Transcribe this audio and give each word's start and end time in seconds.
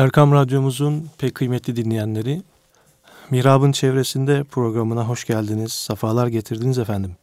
Erkam 0.00 0.32
Radyomuzun 0.32 1.08
pek 1.18 1.34
kıymetli 1.34 1.76
dinleyenleri, 1.76 2.42
Mirab'ın 3.30 3.72
çevresinde 3.72 4.44
programına 4.44 5.08
hoş 5.08 5.24
geldiniz, 5.24 5.72
safalar 5.72 6.26
getirdiniz 6.26 6.78
efendim. 6.78 7.16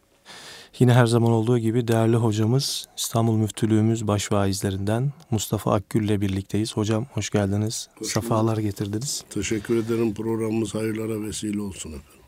Yine 0.80 0.94
her 0.94 1.06
zaman 1.06 1.32
olduğu 1.32 1.58
gibi 1.58 1.88
değerli 1.88 2.16
hocamız, 2.16 2.88
İstanbul 2.98 3.38
Müftülüğümüz 3.38 4.08
başvaizlerinden 4.08 5.12
Mustafa 5.32 5.74
Akgül 5.74 6.04
ile 6.04 6.22
birlikteyiz. 6.22 6.78
Hocam 6.78 7.06
hoş 7.14 7.30
geldiniz, 7.30 7.90
hoş 8.00 8.08
safalar 8.08 8.58
getirdiniz. 8.58 9.24
Teşekkür 9.30 9.86
ederim, 9.86 10.14
programımız 10.14 10.76
hayırlara 10.76 11.22
vesile 11.22 11.62
olsun 11.62 11.90
efendim. 11.90 12.22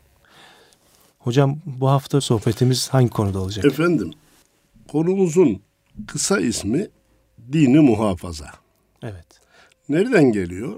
Hocam 1.18 1.58
bu 1.66 1.88
hafta 1.88 2.20
sohbetimiz 2.20 2.88
hangi 2.88 3.10
konuda 3.10 3.40
olacak? 3.40 3.64
Efendim, 3.64 4.10
konumuzun 4.88 5.60
kısa 6.06 6.40
ismi 6.40 6.88
dini 7.52 7.80
muhafaza. 7.80 8.46
Evet. 9.02 9.39
Nereden 9.90 10.32
geliyor? 10.32 10.76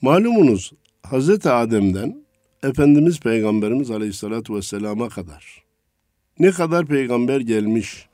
Malumunuz 0.00 0.72
Hazreti 1.02 1.50
Adem'den 1.50 2.24
Efendimiz 2.62 3.20
Peygamberimiz 3.20 3.90
Aleyhisselatü 3.90 4.54
Vesselam'a 4.54 5.08
kadar 5.08 5.64
ne 6.38 6.50
kadar 6.50 6.86
peygamber 6.86 7.40
gelmiş 7.40 8.06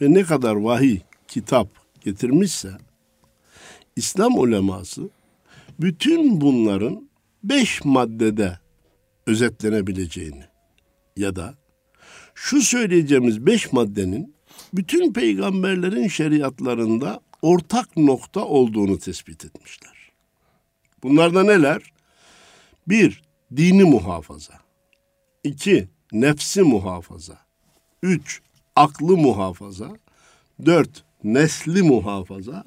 ve 0.00 0.14
ne 0.14 0.22
kadar 0.22 0.54
vahiy, 0.54 1.00
kitap 1.28 1.68
getirmişse 2.00 2.70
İslam 3.96 4.38
uleması 4.38 5.10
bütün 5.80 6.40
bunların 6.40 7.08
beş 7.44 7.84
maddede 7.84 8.58
özetlenebileceğini 9.26 10.44
ya 11.16 11.36
da 11.36 11.54
şu 12.34 12.62
söyleyeceğimiz 12.62 13.46
beş 13.46 13.72
maddenin 13.72 14.34
bütün 14.74 15.12
peygamberlerin 15.12 16.08
şeriatlarında 16.08 17.25
ortak 17.42 17.96
nokta 17.96 18.44
olduğunu 18.44 18.98
tespit 18.98 19.44
etmişler. 19.44 20.12
Bunlar 21.02 21.34
da 21.34 21.42
neler? 21.42 21.82
Bir, 22.88 23.22
dini 23.56 23.84
muhafaza. 23.84 24.54
İki, 25.44 25.88
nefsi 26.12 26.62
muhafaza. 26.62 27.38
Üç, 28.02 28.40
aklı 28.76 29.16
muhafaza. 29.16 29.96
Dört, 30.64 31.04
nesli 31.24 31.82
muhafaza. 31.82 32.64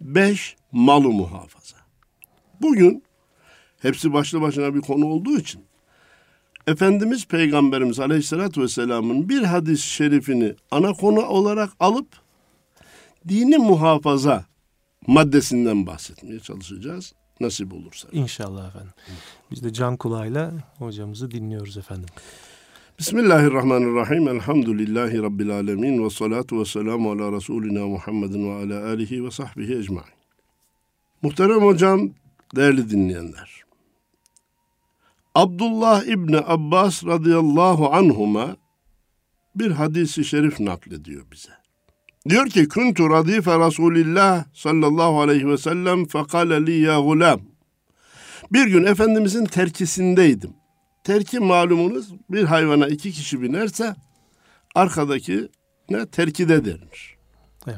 Beş, 0.00 0.56
malı 0.72 1.08
muhafaza. 1.08 1.76
Bugün 2.60 3.02
hepsi 3.82 4.12
başlı 4.12 4.40
başına 4.40 4.74
bir 4.74 4.80
konu 4.80 5.06
olduğu 5.06 5.38
için 5.38 5.64
Efendimiz 6.66 7.26
Peygamberimiz 7.26 8.00
Aleyhisselatü 8.00 8.62
Vesselam'ın 8.62 9.28
bir 9.28 9.42
hadis-i 9.42 9.86
şerifini 9.86 10.54
ana 10.70 10.92
konu 10.92 11.26
olarak 11.26 11.70
alıp 11.80 12.06
dini 13.28 13.58
muhafaza 13.58 14.44
maddesinden 15.06 15.86
bahsetmeye 15.86 16.40
çalışacağız. 16.40 17.12
Nasip 17.40 17.72
olursa. 17.72 18.08
İnşallah 18.12 18.68
efendim. 18.68 18.92
Biz 19.50 19.64
de 19.64 19.72
can 19.72 19.96
kulağıyla 19.96 20.52
hocamızı 20.78 21.30
dinliyoruz 21.30 21.76
efendim. 21.76 22.08
Bismillahirrahmanirrahim. 22.98 24.28
Elhamdülillahi 24.28 25.22
Rabbil 25.22 25.50
alemin. 25.50 26.04
Ve 26.04 26.10
salatu 26.10 26.60
ve 26.60 26.64
selamu 26.64 27.10
ala 27.10 27.32
Resulina 27.32 27.86
Muhammedin 27.86 28.48
ve 28.48 28.52
ala 28.52 28.86
alihi 28.86 29.24
ve 29.24 29.30
sahbihi 29.30 29.76
ecmain. 29.76 30.04
Muhterem 31.22 31.62
hocam, 31.62 32.10
değerli 32.56 32.90
dinleyenler. 32.90 33.62
Abdullah 35.34 36.04
İbni 36.04 36.38
Abbas 36.38 37.04
radıyallahu 37.04 37.92
anhuma 37.92 38.56
bir 39.54 39.70
hadisi 39.70 40.24
şerif 40.24 40.60
naklediyor 40.60 41.26
bize. 41.32 41.59
Diyor 42.30 42.46
ki 42.46 42.68
kuntu 42.68 43.10
radife 43.10 43.58
Resulillah 43.58 44.44
sallallahu 44.54 45.20
aleyhi 45.20 45.48
ve 45.48 45.58
sellem 45.58 46.06
fekale 46.06 46.66
li 46.66 46.80
ya 46.80 47.00
gulam. 47.00 47.40
Bir 48.52 48.66
gün 48.66 48.84
Efendimizin 48.84 49.44
terkisindeydim. 49.44 50.54
Terki 51.04 51.40
malumunuz 51.40 52.14
bir 52.30 52.44
hayvana 52.44 52.88
iki 52.88 53.12
kişi 53.12 53.42
binerse 53.42 53.94
arkadaki 54.74 55.48
ne 55.90 56.06
terkide 56.06 56.64
denir. 56.64 57.16
Evet. 57.66 57.76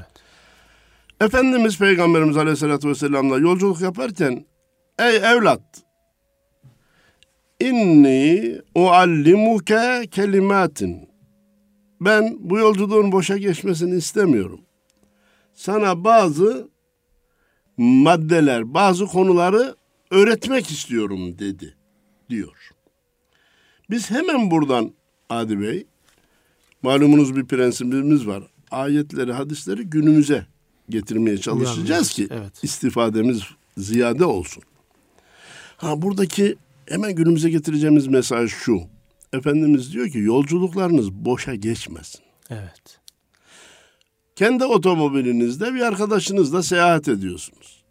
Efendimiz 1.21 1.79
Peygamberimiz 1.79 2.37
Aleyhisselatü 2.37 2.89
Vesselam'la 2.89 3.39
yolculuk 3.39 3.81
yaparken 3.81 4.47
ey 4.99 5.17
evlat 5.17 5.63
inni 7.61 8.61
uallimuke 8.75 10.07
kelimatin 10.11 11.12
ben 12.05 12.37
bu 12.41 12.59
yolculuğun 12.59 13.13
boşa 13.13 13.37
geçmesini 13.37 13.97
istemiyorum. 13.97 14.61
Sana 15.55 16.05
bazı 16.05 16.69
maddeler, 17.77 18.75
bazı 18.75 19.07
konuları 19.07 19.77
öğretmek 20.11 20.71
istiyorum 20.71 21.39
dedi 21.39 21.77
diyor. 22.31 22.71
Biz 23.91 24.11
hemen 24.11 24.51
buradan 24.51 24.93
Adi 25.31 25.61
Bey, 25.61 25.87
malumunuz 26.83 27.37
bir 27.37 27.45
prensibimiz 27.45 28.27
var. 28.27 28.43
Ayetleri, 28.71 29.33
hadisleri 29.33 29.83
günümüze 29.83 30.47
getirmeye 30.89 31.39
çalışacağız 31.39 32.11
ki 32.11 32.29
evet. 32.31 32.65
istifademiz 32.65 33.43
ziyade 33.77 34.25
olsun. 34.25 34.63
Ha 35.77 36.03
buradaki 36.03 36.57
hemen 36.87 37.15
günümüze 37.15 37.51
getireceğimiz 37.51 38.07
mesaj 38.07 38.51
şu. 38.51 38.81
Efendimiz 39.33 39.93
diyor 39.93 40.09
ki 40.09 40.19
yolculuklarınız 40.19 41.13
boşa 41.13 41.55
geçmesin. 41.55 42.21
Evet. 42.51 43.01
Kendi 44.37 44.65
otomobilinizde 44.65 45.75
bir 45.75 45.81
arkadaşınızla 45.81 46.63
seyahat 46.63 47.09
ediyorsunuz. 47.09 47.83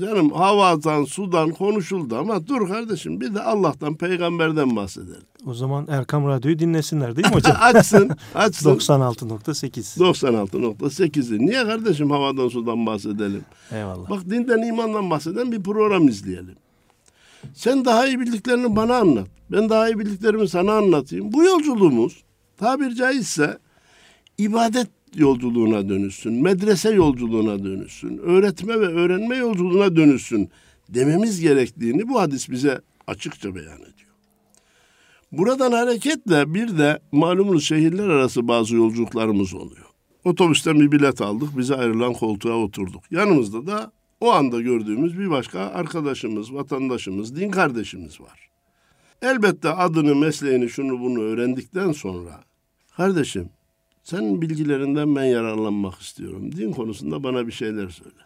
Canım 0.00 0.30
havadan, 0.30 1.04
sudan 1.04 1.50
konuşuldu 1.50 2.16
ama 2.16 2.46
dur 2.46 2.68
kardeşim 2.68 3.20
bir 3.20 3.34
de 3.34 3.42
Allah'tan, 3.42 3.96
peygamberden 3.96 4.76
bahsedelim. 4.76 5.22
O 5.46 5.54
zaman 5.54 5.86
Erkam 5.88 6.28
Radyo'yu 6.28 6.58
dinlesinler 6.58 7.16
değil 7.16 7.28
mi 7.28 7.34
hocam? 7.34 7.56
açsın, 7.60 8.10
açsın. 8.34 8.70
96.8. 8.70 9.98
96.8'i. 9.98 11.46
Niye 11.46 11.64
kardeşim 11.64 12.10
havadan, 12.10 12.48
sudan 12.48 12.86
bahsedelim? 12.86 13.44
Eyvallah. 13.72 14.10
Bak 14.10 14.30
dinden, 14.30 14.68
imandan 14.68 15.10
bahseden 15.10 15.52
bir 15.52 15.62
program 15.62 16.08
izleyelim. 16.08 16.56
Sen 17.54 17.84
daha 17.84 18.06
iyi 18.06 18.20
bildiklerini 18.20 18.76
bana 18.76 18.96
anlat. 18.96 19.28
Ben 19.52 19.68
daha 19.68 19.88
iyi 19.88 19.98
bildiklerimi 19.98 20.48
sana 20.48 20.72
anlatayım. 20.72 21.32
Bu 21.32 21.44
yolculuğumuz 21.44 22.24
tabir 22.56 22.94
caizse 22.94 23.58
ibadet 24.38 24.88
yolculuğuna 25.14 25.88
dönüşsün, 25.88 26.32
medrese 26.32 26.90
yolculuğuna 26.90 27.64
dönüşsün, 27.64 28.18
öğretme 28.18 28.80
ve 28.80 28.86
öğrenme 28.86 29.36
yolculuğuna 29.36 29.96
dönüşsün 29.96 30.50
dememiz 30.88 31.40
gerektiğini 31.40 32.08
bu 32.08 32.20
hadis 32.20 32.50
bize 32.50 32.80
açıkça 33.06 33.54
beyan 33.54 33.76
ediyor. 33.76 34.08
Buradan 35.32 35.72
hareketle 35.72 36.54
bir 36.54 36.78
de 36.78 37.00
malumunuz 37.12 37.64
şehirler 37.64 38.08
arası 38.08 38.48
bazı 38.48 38.76
yolculuklarımız 38.76 39.54
oluyor. 39.54 39.86
Otobüsten 40.24 40.80
bir 40.80 40.92
bilet 40.92 41.20
aldık, 41.20 41.58
bize 41.58 41.74
ayrılan 41.74 42.12
koltuğa 42.12 42.56
oturduk. 42.56 43.02
Yanımızda 43.10 43.66
da 43.66 43.92
o 44.20 44.32
anda 44.32 44.60
gördüğümüz 44.60 45.18
bir 45.18 45.30
başka 45.30 45.60
arkadaşımız, 45.60 46.54
vatandaşımız, 46.54 47.36
din 47.36 47.50
kardeşimiz 47.50 48.20
var. 48.20 48.48
Elbette 49.22 49.70
adını, 49.70 50.14
mesleğini, 50.14 50.68
şunu 50.68 51.00
bunu 51.00 51.20
öğrendikten 51.20 51.92
sonra 51.92 52.44
kardeşim 52.96 53.50
senin 54.02 54.42
bilgilerinden 54.42 55.16
ben 55.16 55.24
yararlanmak 55.24 56.00
istiyorum. 56.00 56.52
Din 56.52 56.72
konusunda 56.72 57.22
bana 57.22 57.46
bir 57.46 57.52
şeyler 57.52 57.88
söyle. 57.88 58.16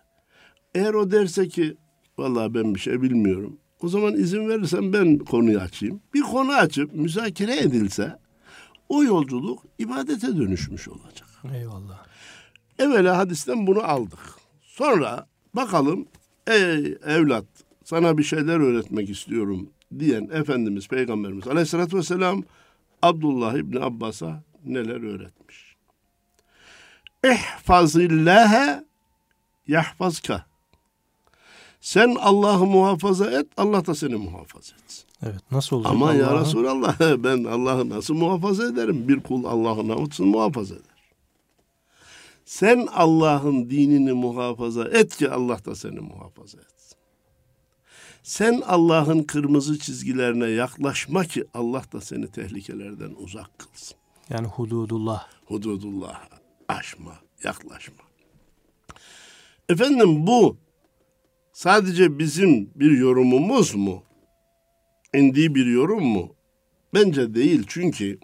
Eğer 0.75 0.95
o 0.95 1.11
derse 1.11 1.49
ki 1.49 1.77
vallahi 2.19 2.55
ben 2.55 2.75
bir 2.75 2.81
şey 2.81 3.03
bilmiyorum. 3.03 3.57
O 3.83 3.89
zaman 3.89 4.15
izin 4.15 4.49
verirsen 4.49 4.93
ben 4.93 5.19
konuyu 5.19 5.59
açayım. 5.59 6.01
Bir 6.15 6.21
konu 6.21 6.53
açıp 6.53 6.95
müzakere 6.95 7.57
edilse 7.57 8.19
o 8.89 9.05
yolculuk 9.05 9.63
ibadete 9.79 10.37
dönüşmüş 10.37 10.89
olacak. 10.89 11.29
Eyvallah. 11.55 12.07
Evvela 12.79 13.19
hadisten 13.19 13.67
bunu 13.67 13.83
aldık. 13.83 14.21
Sonra 14.61 15.27
bakalım 15.55 16.07
ey 16.47 16.99
evlat 17.07 17.45
sana 17.85 18.19
bir 18.19 18.23
şeyler 18.23 18.61
öğretmek 18.61 19.11
istiyorum 19.11 19.69
diyen 19.99 20.29
Efendimiz 20.33 20.89
Peygamberimiz 20.89 21.49
Aleyhisselatü 21.49 21.97
Vesselam 21.97 22.43
Abdullah 23.03 23.55
İbni 23.55 23.81
Abbas'a 23.81 24.43
neler 24.65 25.15
öğretmiş. 25.15 25.77
İhfazillâhe 27.25 28.85
yahfazka. 29.69 30.45
Sen 31.81 32.17
Allah'ı 32.21 32.67
muhafaza 32.67 33.31
et, 33.31 33.47
Allah 33.57 33.87
da 33.87 33.95
seni 33.95 34.15
muhafaza 34.15 34.75
etsin. 34.85 35.05
Evet, 35.23 35.41
nasıl 35.51 35.77
olacak? 35.77 35.93
Ama 35.93 36.15
ya 36.15 36.41
Resulallah 36.41 37.01
ben 37.25 37.45
Allah'ı 37.45 37.89
nasıl 37.89 38.15
muhafaza 38.15 38.67
ederim? 38.67 39.09
Bir 39.09 39.21
kul 39.21 39.45
Allah'ı 39.45 39.89
nasıl 39.89 40.25
muhafaza 40.25 40.75
eder? 40.75 40.92
Sen 42.45 42.87
Allah'ın 42.93 43.71
dinini 43.71 44.13
muhafaza 44.13 44.85
et 44.85 45.17
ki 45.17 45.31
Allah 45.31 45.65
da 45.65 45.75
seni 45.75 46.01
muhafaza 46.01 46.59
etsin. 46.59 46.99
Sen 48.23 48.63
Allah'ın 48.67 49.23
kırmızı 49.23 49.79
çizgilerine 49.79 50.47
yaklaşma 50.47 51.25
ki 51.25 51.45
Allah 51.55 51.83
da 51.93 52.01
seni 52.01 52.31
tehlikelerden 52.31 53.15
uzak 53.17 53.59
kılsın. 53.59 53.97
Yani 54.31 54.47
hududullah. 54.47 55.27
Hududullah 55.45 56.29
aşma, 56.69 57.19
yaklaşma. 57.45 58.05
Efendim 59.69 60.27
bu 60.27 60.57
sadece 61.53 62.19
bizim 62.19 62.71
bir 62.75 62.99
yorumumuz 62.99 63.75
mu? 63.75 64.03
İndiği 65.15 65.55
bir 65.55 65.67
yorum 65.67 66.05
mu? 66.05 66.35
Bence 66.95 67.35
değil 67.35 67.65
çünkü 67.67 68.19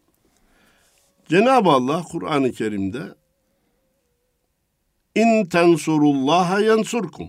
Cenab-ı 1.28 1.70
Allah 1.70 2.02
Kur'an-ı 2.02 2.52
Kerim'de 2.52 3.14
İn 5.18 5.46
tensurullaha 5.46 6.60
yansurkum. 6.60 7.28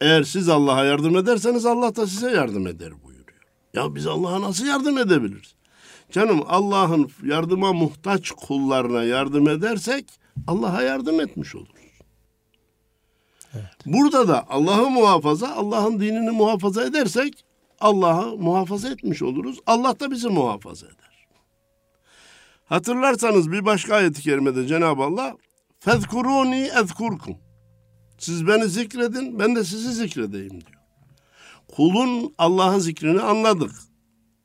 Eğer 0.00 0.22
siz 0.22 0.48
Allah'a 0.48 0.84
yardım 0.84 1.16
ederseniz 1.16 1.66
Allah 1.66 1.96
da 1.96 2.06
size 2.06 2.30
yardım 2.30 2.66
eder 2.66 2.92
buyuruyor. 3.04 3.40
Ya 3.74 3.94
biz 3.94 4.06
Allah'a 4.06 4.40
nasıl 4.40 4.66
yardım 4.66 4.98
edebiliriz? 4.98 5.54
Canım 6.10 6.42
Allah'ın 6.48 7.10
yardıma 7.24 7.72
muhtaç 7.72 8.30
kullarına 8.30 9.04
yardım 9.04 9.48
edersek 9.48 10.04
Allah'a 10.46 10.82
yardım 10.82 11.20
etmiş 11.20 11.54
oluruz. 11.54 11.82
Evet. 13.54 13.64
Burada 13.86 14.28
da 14.28 14.44
Allah'ı 14.48 14.90
muhafaza, 14.90 15.54
Allah'ın 15.54 16.00
dinini 16.00 16.30
muhafaza 16.30 16.84
edersek 16.84 17.44
Allah'ı 17.80 18.36
muhafaza 18.36 18.88
etmiş 18.88 19.22
oluruz. 19.22 19.58
Allah 19.66 20.00
da 20.00 20.10
bizi 20.10 20.28
muhafaza 20.28 20.86
eder. 20.86 21.26
Hatırlarsanız 22.64 23.52
bir 23.52 23.64
başka 23.64 23.94
ayet-i 23.94 24.22
kerimede 24.22 24.66
Cenab-ı 24.66 25.02
Allah 25.02 25.36
Fezkuruni 25.84 26.70
ezkurkum. 26.82 27.36
Siz 28.18 28.46
beni 28.46 28.68
zikredin, 28.68 29.38
ben 29.38 29.56
de 29.56 29.64
sizi 29.64 29.92
zikredeyim 29.92 30.50
diyor. 30.50 30.82
Kulun 31.68 32.34
Allah'ın 32.38 32.78
zikrini 32.78 33.20
anladık. 33.20 33.70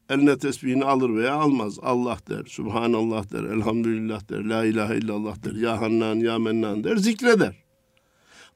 Eline 0.10 0.38
tesbihini 0.38 0.86
alır 0.86 1.10
veya 1.10 1.34
almaz. 1.34 1.80
Allah 1.82 2.18
der, 2.30 2.46
Subhanallah 2.46 3.32
der, 3.32 3.44
Elhamdülillah 3.44 4.30
der, 4.30 4.44
La 4.44 4.66
ilahe 4.66 4.98
illallah 4.98 5.44
der, 5.44 5.52
Ya 5.52 5.82
Hannan, 5.82 6.16
Ya 6.16 6.40
Mennan 6.40 6.84
der, 6.84 6.96
zikreder. 6.96 7.56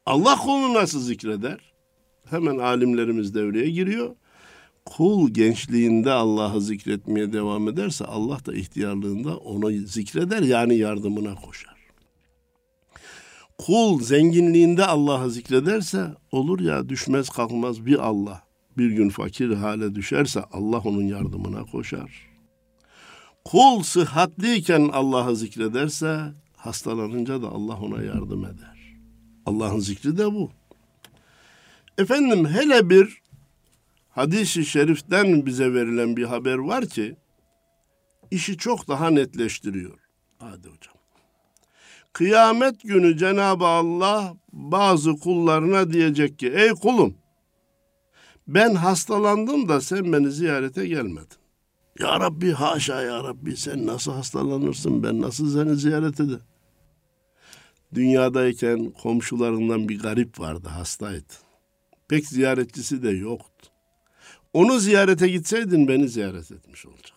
Allah 0.06 0.36
kulunu 0.38 0.74
nasıl 0.74 1.00
zikreder? 1.00 1.74
Hemen 2.30 2.58
alimlerimiz 2.58 3.34
devreye 3.34 3.70
giriyor. 3.70 4.16
Kul 4.86 5.30
gençliğinde 5.30 6.12
Allah'ı 6.12 6.62
zikretmeye 6.62 7.34
devam 7.34 7.68
ederse 7.68 8.06
Allah 8.06 8.46
da 8.46 8.54
ihtiyarlığında 8.54 9.38
onu 9.38 9.72
zikreder 9.72 10.42
yani 10.42 10.78
yardımına 10.78 11.36
koşar. 11.36 11.71
Kul 13.66 14.02
zenginliğinde 14.02 14.86
Allah'ı 14.86 15.32
zikrederse 15.32 16.16
olur 16.32 16.60
ya 16.60 16.90
düşmez 16.90 17.30
kalkmaz 17.30 17.86
bir 17.86 18.00
Allah. 18.00 18.44
Bir 18.78 18.92
gün 18.92 19.10
fakir 19.10 19.54
hale 19.54 19.96
düşerse 19.96 20.44
Allah 20.52 20.80
onun 20.80 21.08
yardımına 21.08 21.64
koşar. 21.64 22.30
Kul 23.46 23.84
sıhhatliyken 23.84 24.90
Allah'ı 24.94 25.36
zikrederse 25.36 26.22
hastalanınca 26.56 27.42
da 27.42 27.48
Allah 27.48 27.80
ona 27.80 28.04
yardım 28.04 28.46
eder. 28.46 28.96
Allah'ın 29.46 29.80
zikri 29.80 30.18
de 30.18 30.26
bu. 30.26 30.52
Efendim 31.98 32.46
hele 32.46 32.90
bir 32.90 33.22
hadisi 34.10 34.66
şeriften 34.66 35.46
bize 35.46 35.74
verilen 35.74 36.18
bir 36.18 36.26
haber 36.26 36.58
var 36.58 36.86
ki 36.86 37.16
işi 38.32 38.58
çok 38.58 38.88
daha 38.88 39.10
netleştiriyor. 39.10 40.00
Hadi 40.38 40.68
hocam. 40.68 41.01
Kıyamet 42.14 42.82
günü 42.84 43.18
Cenab-ı 43.18 43.66
Allah 43.66 44.34
bazı 44.54 45.16
kullarına 45.16 45.94
diyecek 45.94 46.40
ki 46.40 46.48
ey 46.56 46.70
kulum 46.70 47.16
ben 48.48 48.76
hastalandım 48.76 49.70
da 49.70 49.82
sen 49.82 50.14
beni 50.14 50.32
ziyarete 50.32 50.88
gelmedin. 50.88 51.38
Ya 52.00 52.20
Rabbi 52.20 52.52
haşa 52.52 53.02
ya 53.02 53.24
Rabbi 53.24 53.58
sen 53.58 53.88
nasıl 53.88 54.12
hastalanırsın 54.12 55.04
ben 55.04 55.22
nasıl 55.22 55.54
seni 55.54 55.76
ziyaret 55.76 56.20
ederim? 56.20 56.44
Dünyadayken 57.94 58.92
komşularından 58.92 59.90
bir 59.90 60.00
garip 60.00 60.40
vardı 60.40 60.70
hastaydı. 60.70 61.34
Pek 62.08 62.28
ziyaretçisi 62.28 63.04
de 63.04 63.10
yoktu. 63.10 63.70
Onu 64.54 64.80
ziyarete 64.80 65.28
gitseydin 65.28 65.88
beni 65.88 66.10
ziyaret 66.10 66.52
etmiş 66.52 66.86
olacaktın. 66.86 67.11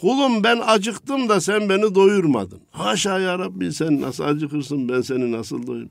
Kulum 0.00 0.44
ben 0.44 0.60
acıktım 0.66 1.28
da 1.28 1.40
sen 1.40 1.68
beni 1.68 1.94
doyurmadın. 1.94 2.60
Haşa 2.70 3.18
ya 3.18 3.38
Rabbi 3.38 3.72
sen 3.72 4.00
nasıl 4.00 4.24
acıkırsın 4.24 4.88
ben 4.88 5.00
seni 5.00 5.32
nasıl 5.32 5.66
doyurum? 5.66 5.90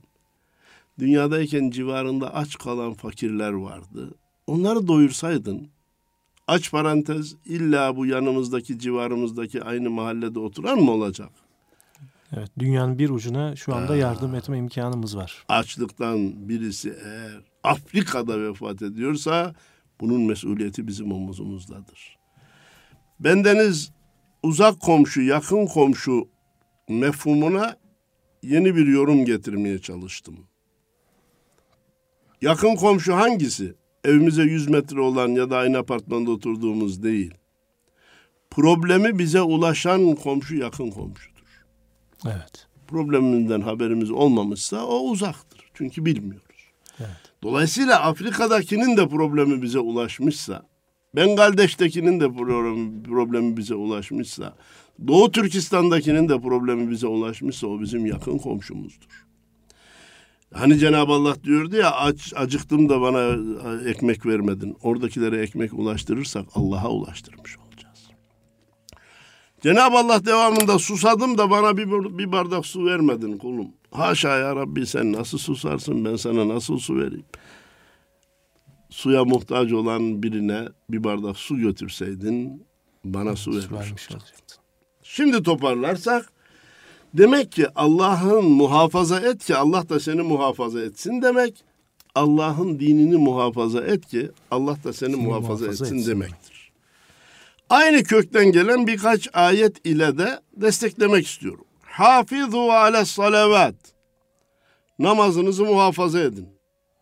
Dünyadayken 0.99 1.69
civarında 1.69 2.33
aç 2.35 2.57
kalan 2.57 2.93
fakirler 2.93 3.51
vardı. 3.51 4.09
Onları 4.47 4.87
doyursaydın, 4.87 5.67
aç 6.47 6.71
parantez 6.71 7.35
illa 7.45 7.95
bu 7.95 8.05
yanımızdaki 8.05 8.79
civarımızdaki 8.79 9.63
aynı 9.63 9.89
mahallede 9.89 10.39
oturan 10.39 10.79
mı 10.79 10.91
olacak? 10.91 11.29
Evet, 12.37 12.51
dünyanın 12.59 12.99
bir 12.99 13.09
ucuna 13.09 13.55
şu 13.55 13.75
anda 13.75 13.93
ha. 13.93 13.95
yardım 13.95 14.35
etme 14.35 14.57
imkanımız 14.57 15.17
var. 15.17 15.45
Açlıktan 15.49 16.49
birisi 16.49 16.95
eğer 17.05 17.41
Afrika'da 17.63 18.41
vefat 18.41 18.81
ediyorsa 18.81 19.55
bunun 20.01 20.21
mesuliyeti 20.21 20.87
bizim 20.87 21.11
omuzumuzdadır. 21.11 22.22
Bendeniz 23.23 23.91
uzak 24.43 24.79
komşu, 24.79 25.21
yakın 25.21 25.65
komşu 25.65 26.29
mefhumuna 26.89 27.77
yeni 28.41 28.75
bir 28.75 28.87
yorum 28.87 29.25
getirmeye 29.25 29.79
çalıştım. 29.79 30.39
Yakın 32.41 32.75
komşu 32.75 33.15
hangisi? 33.15 33.75
Evimize 34.03 34.43
100 34.43 34.69
metre 34.69 35.01
olan 35.01 35.27
ya 35.27 35.49
da 35.49 35.57
aynı 35.57 35.77
apartmanda 35.77 36.31
oturduğumuz 36.31 37.03
değil. 37.03 37.33
Problemi 38.51 39.19
bize 39.19 39.41
ulaşan 39.41 40.15
komşu 40.15 40.55
yakın 40.55 40.91
komşudur. 40.91 41.65
Evet. 42.25 42.67
Problemimizden 42.87 43.61
haberimiz 43.61 44.11
olmamışsa 44.11 44.85
o 44.85 44.99
uzaktır. 44.99 45.69
Çünkü 45.73 46.05
bilmiyoruz. 46.05 46.71
Evet. 46.99 47.33
Dolayısıyla 47.43 48.01
Afrika'dakinin 48.01 48.97
de 48.97 49.07
problemi 49.07 49.61
bize 49.61 49.79
ulaşmışsa 49.79 50.72
Bengaldeş'tekinin 51.15 52.19
de 52.19 52.33
problemi, 53.03 53.57
bize 53.57 53.75
ulaşmışsa, 53.75 54.55
Doğu 55.07 55.31
Türkistan'dakinin 55.31 56.29
de 56.29 56.41
problemi 56.41 56.91
bize 56.91 57.07
ulaşmışsa 57.07 57.67
o 57.67 57.81
bizim 57.81 58.05
yakın 58.05 58.37
komşumuzdur. 58.37 59.25
Hani 60.53 60.79
Cenab-ı 60.79 61.11
Allah 61.11 61.43
diyordu 61.43 61.75
ya 61.75 61.91
aç, 61.91 62.33
acıktım 62.35 62.89
da 62.89 63.01
bana 63.01 63.37
ekmek 63.89 64.25
vermedin. 64.25 64.77
Oradakilere 64.83 65.41
ekmek 65.41 65.73
ulaştırırsak 65.73 66.45
Allah'a 66.55 66.89
ulaştırmış 66.89 67.57
olacağız. 67.57 68.09
Cenab-ı 69.61 69.97
Allah 69.97 70.25
devamında 70.25 70.79
susadım 70.79 71.37
da 71.37 71.49
bana 71.49 71.77
bir, 71.77 72.17
bir 72.17 72.31
bardak 72.31 72.65
su 72.65 72.85
vermedin 72.85 73.37
kulum. 73.37 73.67
Haşa 73.91 74.37
ya 74.37 74.55
Rabbi 74.55 74.85
sen 74.85 75.13
nasıl 75.13 75.37
susarsın 75.37 76.05
ben 76.05 76.15
sana 76.15 76.47
nasıl 76.47 76.77
su 76.77 76.97
vereyim? 76.97 77.25
Suya 78.93 79.25
muhtaç 79.25 79.71
olan 79.71 80.23
birine 80.23 80.67
bir 80.89 81.03
bardak 81.03 81.37
su 81.37 81.57
götürseydin 81.57 82.65
bana 83.05 83.35
su 83.35 83.51
vermiş 83.51 84.11
olacaktın. 84.11 84.57
Şimdi 85.03 85.43
toparlarsak 85.43 86.31
demek 87.13 87.51
ki 87.51 87.67
Allah'ın 87.75 88.45
muhafaza 88.45 89.19
et 89.19 89.45
ki 89.45 89.55
Allah 89.55 89.89
da 89.89 89.99
seni 89.99 90.21
muhafaza 90.21 90.81
etsin 90.81 91.21
demek. 91.21 91.63
Allah'ın 92.15 92.79
dinini 92.79 93.15
muhafaza 93.15 93.81
et 93.81 94.05
ki 94.07 94.31
Allah 94.51 94.77
da 94.83 94.93
seni, 94.93 95.11
seni 95.11 95.21
muhafaza, 95.21 95.47
muhafaza 95.47 95.67
etsin, 95.67 95.97
etsin 95.97 96.11
demektir. 96.11 96.71
Aynı 97.69 98.03
kökten 98.03 98.51
gelen 98.51 98.87
birkaç 98.87 99.29
ayet 99.33 99.85
ile 99.85 100.17
de 100.17 100.39
desteklemek 100.57 101.27
istiyorum. 101.27 101.65
Hafizu 101.81 102.59
ale 102.59 103.05
salavat. 103.05 103.75
Namazınızı 104.99 105.65
muhafaza 105.65 106.19
edin. 106.19 106.47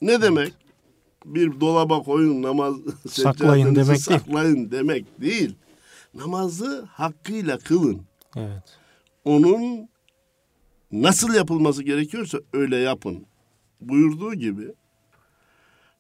Ne 0.02 0.22
demek? 0.22 0.61
Bir 1.26 1.60
dolaba 1.60 2.04
koyun 2.04 2.42
namaz 2.42 2.76
saklayın 3.10 3.76
demek 3.76 4.02
saklayın 4.02 4.56
değil. 4.56 4.72
demek 4.72 5.22
değil. 5.22 5.56
Namazı 6.14 6.82
hakkıyla 6.92 7.58
kılın. 7.58 8.02
Evet. 8.36 8.64
Onun 9.26 9.90
nasıl 10.92 11.34
yapılması 11.34 11.84
gerekiyorsa 11.84 12.38
öyle 12.54 12.78
yapın. 12.78 13.26
Buyurduğu 13.82 14.34
gibi 14.34 14.74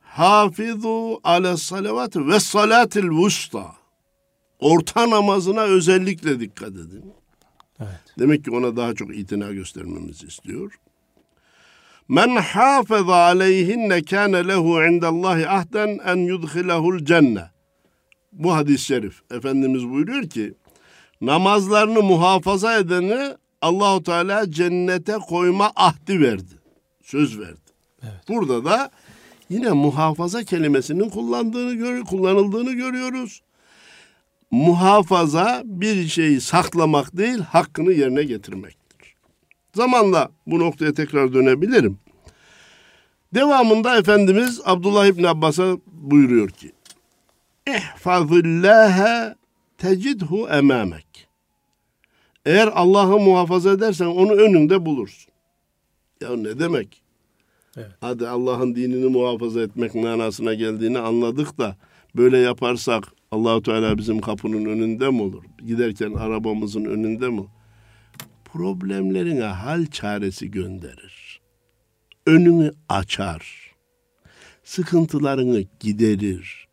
Hafizu 0.01 1.19
ale 1.23 1.57
salavatı 1.57 2.27
ve 2.27 2.39
salatil 2.39 3.09
vusta. 3.09 3.75
Orta 4.59 5.09
namazına 5.09 5.61
özellikle 5.61 6.39
dikkat 6.39 6.69
edin. 6.69 7.13
Evet. 7.79 7.99
Demek 8.19 8.45
ki 8.45 8.51
ona 8.51 8.75
daha 8.75 8.95
çok 8.95 9.15
itina 9.17 9.51
göstermemizi 9.51 10.27
istiyor. 10.27 10.79
Men 12.11 12.35
hafaza 12.35 13.15
aleyhinne 13.15 14.01
kâne 14.03 14.47
lehu 14.47 14.83
indallahi 14.83 15.47
ahden 15.49 15.99
en 16.05 16.15
yudhilehul 16.15 17.05
cenne. 17.05 17.43
Bu 18.31 18.55
hadis-i 18.55 18.85
şerif. 18.85 19.21
Efendimiz 19.31 19.89
buyuruyor 19.89 20.29
ki 20.29 20.53
namazlarını 21.21 22.01
muhafaza 22.01 22.77
edeni 22.77 23.35
Allahu 23.61 24.03
Teala 24.03 24.51
cennete 24.51 25.13
koyma 25.13 25.71
ahdi 25.75 26.21
verdi. 26.21 26.53
Söz 27.03 27.39
verdi. 27.39 27.71
Evet. 28.03 28.27
Burada 28.29 28.65
da 28.65 28.91
yine 29.49 29.69
muhafaza 29.69 30.43
kelimesinin 30.43 31.09
kullandığını 31.09 31.73
gör, 31.73 32.01
kullanıldığını 32.01 32.73
görüyoruz. 32.73 33.41
Muhafaza 34.51 35.61
bir 35.65 36.07
şeyi 36.07 36.41
saklamak 36.41 37.17
değil, 37.17 37.39
hakkını 37.39 37.91
yerine 37.91 38.23
getirmek. 38.23 38.80
Zamanla 39.73 40.31
bu 40.47 40.59
noktaya 40.59 40.93
tekrar 40.93 41.33
dönebilirim. 41.33 41.97
Devamında 43.33 43.97
Efendimiz 43.97 44.61
Abdullah 44.65 45.05
İbni 45.05 45.29
Abbas'a 45.29 45.77
buyuruyor 45.85 46.49
ki 46.49 46.71
İhfazillâhe 47.67 49.35
tecidhu 49.77 50.47
emâmek 50.49 51.27
Eğer 52.45 52.67
Allah'ı 52.67 53.19
muhafaza 53.19 53.71
edersen 53.71 54.05
onu 54.05 54.31
önünde 54.31 54.85
bulursun. 54.85 55.31
Ya 56.21 56.35
ne 56.35 56.59
demek? 56.59 57.01
Evet. 57.77 57.91
Hadi 58.01 58.27
Allah'ın 58.27 58.75
dinini 58.75 59.05
muhafaza 59.05 59.61
etmek 59.61 59.95
manasına 59.95 60.53
geldiğini 60.53 60.99
anladık 60.99 61.57
da 61.57 61.75
böyle 62.15 62.37
yaparsak 62.37 63.03
Allahu 63.31 63.61
Teala 63.61 63.97
bizim 63.97 64.21
kapının 64.21 64.65
önünde 64.65 65.09
mi 65.09 65.21
olur? 65.21 65.43
Giderken 65.67 66.13
arabamızın 66.13 66.85
önünde 66.85 67.29
mi? 67.29 67.41
Problemlerine 68.53 69.43
hal 69.43 69.85
çaresi 69.85 70.51
gönderir. 70.51 71.41
Önünü 72.25 72.73
açar. 72.89 73.71
Sıkıntılarını 74.63 75.63
giderir. 75.79 76.67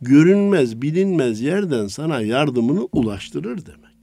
Görünmez, 0.00 0.82
bilinmez 0.82 1.40
yerden 1.40 1.86
sana 1.86 2.20
yardımını 2.20 2.88
ulaştırır 2.92 3.66
demek. 3.66 3.96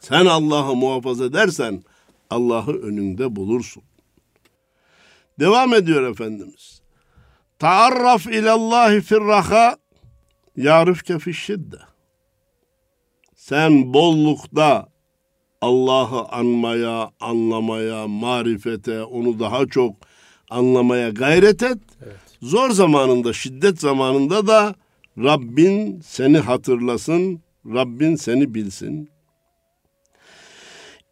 Sen 0.00 0.26
Allah'ı 0.26 0.76
muhafaza 0.76 1.24
edersen 1.24 1.82
Allah'ı 2.30 2.82
önünde 2.82 3.36
bulursun. 3.36 3.82
Devam 5.40 5.74
ediyor 5.74 6.10
Efendimiz. 6.10 6.82
Taarraf 7.58 8.26
ilallahi 8.26 9.00
firraha 9.00 9.76
yarifke 10.56 11.18
fişşidde. 11.18 11.78
Sen 13.34 13.94
bollukta 13.94 14.95
Allah'ı 15.66 16.28
anmaya, 16.28 17.10
anlamaya, 17.20 18.08
marifete, 18.08 19.02
onu 19.02 19.40
daha 19.40 19.66
çok 19.66 19.96
anlamaya 20.50 21.10
gayret 21.10 21.62
et. 21.62 21.78
Evet. 22.04 22.16
Zor 22.42 22.70
zamanında, 22.70 23.32
şiddet 23.32 23.80
zamanında 23.80 24.46
da 24.46 24.74
Rabbin 25.18 26.00
seni 26.00 26.38
hatırlasın, 26.38 27.40
Rabbin 27.66 28.16
seni 28.16 28.54
bilsin. 28.54 29.10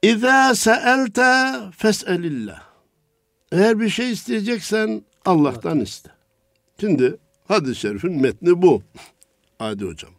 İza 0.02 0.54
seelte 0.54 1.54
fes'elillah. 1.76 2.62
Eğer 3.52 3.80
bir 3.80 3.88
şey 3.88 4.12
isteyeceksen 4.12 5.02
Allah'tan 5.25 5.80
iste. 5.80 6.11
Şimdi 6.80 7.16
hadis-i 7.49 7.80
şerifin 7.80 8.20
metni 8.20 8.62
bu. 8.62 8.82
Hadi 9.58 9.84
hocam. 9.84 10.12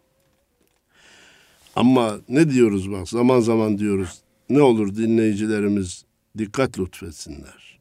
Ama 1.75 2.15
ne 2.29 2.49
diyoruz 2.49 2.91
bak 2.91 3.09
zaman 3.09 3.39
zaman 3.39 3.77
diyoruz. 3.77 4.24
Ne 4.49 4.61
olur 4.61 4.95
dinleyicilerimiz 4.95 6.05
dikkat 6.37 6.79
lütfetsinler. 6.79 7.79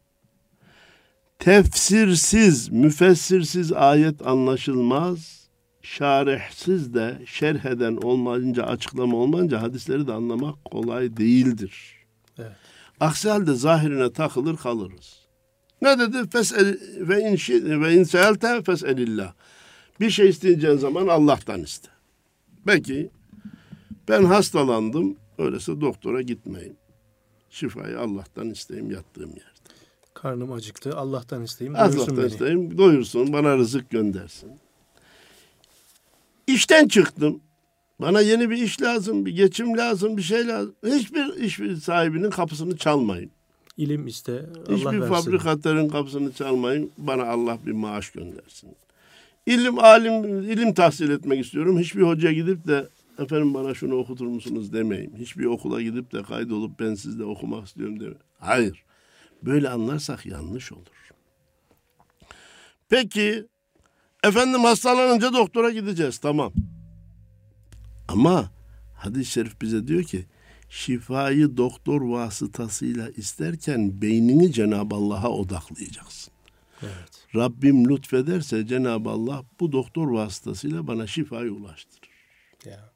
Tefsirsiz, 1.38 2.68
müfessirsiz 2.68 3.72
ayet 3.72 4.26
anlaşılmaz. 4.26 5.44
Şarihsiz 5.82 6.94
de 6.94 7.18
şerh 7.26 7.64
eden 7.64 7.96
olmayınca, 7.96 8.64
açıklama 8.64 9.16
olmayınca 9.16 9.62
hadisleri 9.62 10.06
de 10.06 10.12
anlamak 10.12 10.64
kolay 10.64 11.16
değildir. 11.16 11.94
Evet. 12.38 12.52
Aksi 13.00 13.30
halde 13.30 13.54
zahirine 13.54 14.12
takılır 14.12 14.56
kalırız. 14.56 15.18
Ne 15.82 15.98
dedi? 15.98 16.30
Fesel 16.30 16.78
ve 16.98 17.20
in 17.20 17.38
ve 17.80 17.94
in 17.94 18.04
seelte 18.04 18.62
feselillah. 18.62 19.32
Bir 20.00 20.10
şey 20.10 20.28
isteyeceğin 20.28 20.76
zaman 20.76 21.06
Allah'tan 21.06 21.62
iste. 21.62 21.88
Peki 22.66 23.10
ben 24.08 24.24
hastalandım. 24.24 25.16
Öyleyse 25.38 25.80
doktora 25.80 26.22
gitmeyin. 26.22 26.76
Şifayı 27.50 28.00
Allah'tan 28.00 28.50
isteyeyim 28.50 28.90
yattığım 28.90 29.30
yerde. 29.30 29.44
Karnım 30.14 30.52
acıktı. 30.52 30.96
Allah'tan 30.96 31.42
isteyeyim. 31.42 31.74
doyursun 31.74 31.98
Allah'tan 31.98 32.16
beni. 32.16 32.26
isteyeyim 32.26 32.78
doyursun 32.78 33.32
bana 33.32 33.56
rızık 33.56 33.90
göndersin. 33.90 34.50
İşten 36.46 36.88
çıktım. 36.88 37.40
Bana 38.00 38.20
yeni 38.20 38.50
bir 38.50 38.56
iş 38.56 38.82
lazım, 38.82 39.26
bir 39.26 39.36
geçim 39.36 39.78
lazım, 39.78 40.16
bir 40.16 40.22
şey 40.22 40.46
lazım. 40.46 40.74
Hiçbir 40.86 41.34
iş 41.34 41.82
sahibinin 41.82 42.30
kapısını 42.30 42.76
çalmayın. 42.76 43.30
İlim 43.76 44.06
iste. 44.06 44.46
Allah 44.68 44.76
Hiçbir 44.76 45.00
versin. 45.00 45.14
fabrikatörün 45.14 45.88
kapısını 45.88 46.32
çalmayın. 46.32 46.90
Bana 46.98 47.24
Allah 47.24 47.58
bir 47.66 47.72
maaş 47.72 48.10
göndersin. 48.10 48.70
İlim, 49.46 49.78
alim, 49.78 50.24
ilim 50.42 50.74
tahsil 50.74 51.10
etmek 51.10 51.44
istiyorum. 51.44 51.78
Hiçbir 51.78 52.02
hocaya 52.02 52.34
gidip 52.34 52.66
de 52.66 52.88
efendim 53.18 53.54
bana 53.54 53.74
şunu 53.74 53.94
okutur 53.94 54.26
musunuz 54.26 54.72
demeyin. 54.72 55.16
Hiçbir 55.16 55.44
okula 55.44 55.82
gidip 55.82 56.12
de 56.12 56.22
kaydolup 56.22 56.80
ben 56.80 56.94
sizde 56.94 57.24
okumak 57.24 57.66
istiyorum 57.66 58.00
demeyin. 58.00 58.18
Hayır. 58.38 58.84
Böyle 59.42 59.68
anlarsak 59.68 60.26
yanlış 60.26 60.72
olur. 60.72 61.10
Peki 62.88 63.46
efendim 64.24 64.60
hastalanınca 64.60 65.32
doktora 65.32 65.70
gideceğiz. 65.70 66.18
Tamam. 66.18 66.52
Ama 68.08 68.50
hadis-i 68.94 69.30
şerif 69.30 69.60
bize 69.60 69.86
diyor 69.86 70.02
ki 70.02 70.26
şifayı 70.68 71.56
doktor 71.56 72.00
vasıtasıyla 72.00 73.10
isterken 73.10 74.02
beynini 74.02 74.52
Cenab-ı 74.52 74.94
Allah'a 74.94 75.28
odaklayacaksın. 75.28 76.34
Evet. 76.82 77.26
Rabbim 77.34 77.90
lütfederse 77.90 78.66
Cenab-ı 78.66 79.10
Allah 79.10 79.42
bu 79.60 79.72
doktor 79.72 80.08
vasıtasıyla 80.08 80.86
bana 80.86 81.06
şifayı 81.06 81.52
ulaştırır. 81.52 82.10
Ya. 82.64 82.93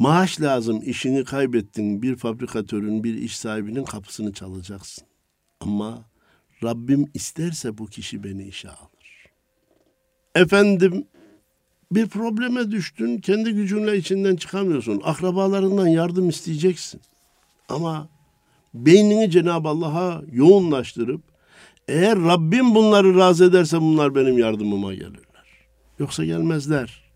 Maaş 0.00 0.40
lazım, 0.40 0.82
işini 0.84 1.24
kaybettin. 1.24 2.02
Bir 2.02 2.16
fabrikatörün, 2.16 3.04
bir 3.04 3.14
iş 3.14 3.36
sahibinin 3.38 3.84
kapısını 3.84 4.32
çalacaksın. 4.32 5.04
Ama 5.60 6.04
Rabbim 6.64 7.10
isterse 7.14 7.78
bu 7.78 7.86
kişi 7.86 8.24
beni 8.24 8.48
işe 8.48 8.68
alır. 8.68 9.26
Efendim 10.34 11.06
bir 11.92 12.06
probleme 12.08 12.70
düştün, 12.70 13.18
kendi 13.18 13.52
gücünle 13.52 13.96
içinden 13.96 14.36
çıkamıyorsun. 14.36 15.00
Akrabalarından 15.04 15.86
yardım 15.86 16.28
isteyeceksin. 16.28 17.00
Ama 17.68 18.08
beynini 18.74 19.30
Cenab-ı 19.30 19.68
Allah'a 19.68 20.22
yoğunlaştırıp 20.32 21.22
eğer 21.88 22.18
Rabbim 22.18 22.74
bunları 22.74 23.16
razı 23.16 23.44
ederse 23.44 23.80
bunlar 23.80 24.14
benim 24.14 24.38
yardımıma 24.38 24.94
gelirler. 24.94 25.66
Yoksa 25.98 26.24
gelmezler. 26.24 27.12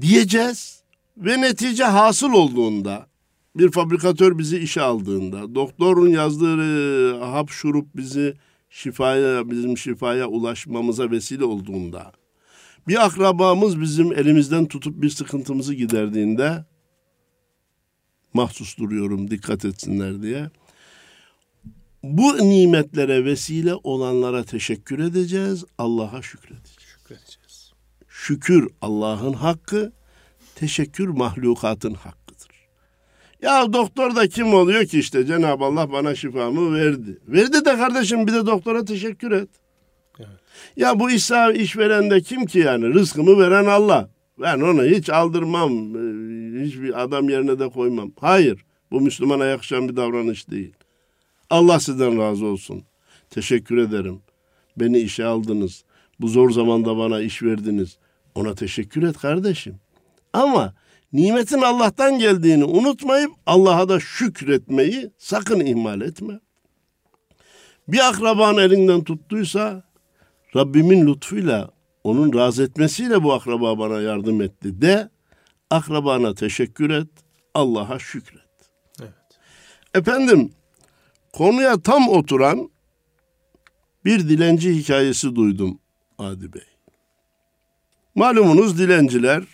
Diyeceğiz 0.00 0.83
ve 1.16 1.40
netice 1.40 1.84
hasıl 1.84 2.32
olduğunda 2.32 3.06
bir 3.56 3.70
fabrikatör 3.70 4.38
bizi 4.38 4.58
işe 4.58 4.82
aldığında, 4.82 5.54
doktorun 5.54 6.08
yazdığı 6.08 6.62
e, 6.62 7.18
hap 7.24 7.50
şurup 7.50 7.96
bizi 7.96 8.34
şifaya, 8.70 9.50
bizim 9.50 9.78
şifaya 9.78 10.26
ulaşmamıza 10.26 11.10
vesile 11.10 11.44
olduğunda, 11.44 12.12
bir 12.88 13.04
akrabamız 13.06 13.80
bizim 13.80 14.12
elimizden 14.12 14.66
tutup 14.66 15.02
bir 15.02 15.10
sıkıntımızı 15.10 15.74
giderdiğinde, 15.74 16.64
mahsus 18.34 18.78
duruyorum 18.78 19.30
dikkat 19.30 19.64
etsinler 19.64 20.22
diye, 20.22 20.50
bu 22.02 22.38
nimetlere 22.38 23.24
vesile 23.24 23.74
olanlara 23.74 24.44
teşekkür 24.44 24.98
edeceğiz, 24.98 25.64
Allah'a 25.78 26.22
şükredeceğiz. 26.22 26.78
Şükredeceğiz. 26.78 27.72
Şükür 28.08 28.68
Allah'ın 28.82 29.32
hakkı, 29.32 29.92
teşekkür 30.54 31.08
mahlukatın 31.08 31.94
hakkıdır. 31.94 32.50
Ya 33.42 33.72
doktor 33.72 34.16
da 34.16 34.28
kim 34.28 34.54
oluyor 34.54 34.86
ki 34.86 34.98
işte 34.98 35.26
Cenab-ı 35.26 35.64
Allah 35.64 35.92
bana 35.92 36.14
şifamı 36.14 36.74
verdi. 36.74 37.18
Verdi 37.28 37.64
de 37.64 37.76
kardeşim 37.76 38.26
bir 38.26 38.32
de 38.32 38.46
doktora 38.46 38.84
teşekkür 38.84 39.30
et. 39.30 39.48
Evet. 40.18 40.28
Ya 40.76 41.00
bu 41.00 41.10
iş, 41.10 41.30
işveren 41.54 42.10
de 42.10 42.20
kim 42.20 42.46
ki 42.46 42.58
yani? 42.58 42.94
Rızkımı 42.94 43.38
veren 43.38 43.64
Allah. 43.64 44.10
Ben 44.40 44.60
onu 44.60 44.84
hiç 44.84 45.10
aldırmam. 45.10 45.72
e, 45.72 46.64
Hiçbir 46.64 47.02
adam 47.02 47.28
yerine 47.28 47.58
de 47.58 47.68
koymam. 47.68 48.12
Hayır. 48.20 48.64
Bu 48.90 49.00
Müslümana 49.00 49.44
yakışan 49.44 49.88
bir 49.88 49.96
davranış 49.96 50.50
değil. 50.50 50.72
Allah 51.50 51.80
sizden 51.80 52.18
razı 52.18 52.46
olsun. 52.46 52.82
Teşekkür 53.30 53.78
ederim. 53.78 54.20
Beni 54.76 54.98
işe 54.98 55.24
aldınız. 55.24 55.84
Bu 56.20 56.28
zor 56.28 56.50
zamanda 56.50 56.96
bana 56.96 57.20
iş 57.20 57.42
verdiniz. 57.42 57.98
Ona 58.34 58.54
teşekkür 58.54 59.02
et 59.02 59.18
kardeşim. 59.18 59.74
Ama 60.34 60.74
nimetin 61.12 61.62
Allah'tan 61.62 62.18
geldiğini 62.18 62.64
unutmayıp 62.64 63.30
Allah'a 63.46 63.88
da 63.88 64.00
şükretmeyi 64.00 65.10
sakın 65.18 65.60
ihmal 65.60 66.00
etme. 66.00 66.40
Bir 67.88 68.08
akraban 68.08 68.56
elinden 68.56 69.04
tuttuysa 69.04 69.82
Rabbimin 70.56 71.06
lütfuyla 71.06 71.70
onun 72.04 72.34
razı 72.34 72.62
etmesiyle 72.62 73.22
bu 73.22 73.32
akraba 73.32 73.78
bana 73.78 74.00
yardım 74.00 74.42
etti 74.42 74.82
de 74.82 75.10
akrabana 75.70 76.34
teşekkür 76.34 76.90
et, 76.90 77.08
Allah'a 77.54 77.98
şükret. 77.98 78.42
Evet. 79.00 79.38
Efendim 79.94 80.52
konuya 81.32 81.80
tam 81.80 82.08
oturan 82.08 82.70
bir 84.04 84.28
dilenci 84.28 84.74
hikayesi 84.74 85.34
duydum 85.34 85.78
Adi 86.18 86.52
Bey. 86.52 86.66
Malumunuz 88.14 88.78
dilenciler 88.78 89.44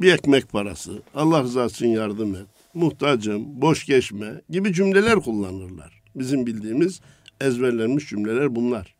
bir 0.00 0.12
ekmek 0.12 0.48
parası, 0.48 1.02
Allah 1.14 1.42
rızası 1.42 1.74
için 1.74 1.88
yardım 1.88 2.34
et, 2.34 2.46
muhtacım, 2.74 3.60
boş 3.60 3.86
geçme 3.86 4.40
gibi 4.50 4.72
cümleler 4.72 5.14
kullanırlar. 5.14 6.02
Bizim 6.14 6.46
bildiğimiz 6.46 7.00
ezberlenmiş 7.40 8.08
cümleler 8.08 8.56
bunlar. 8.56 8.94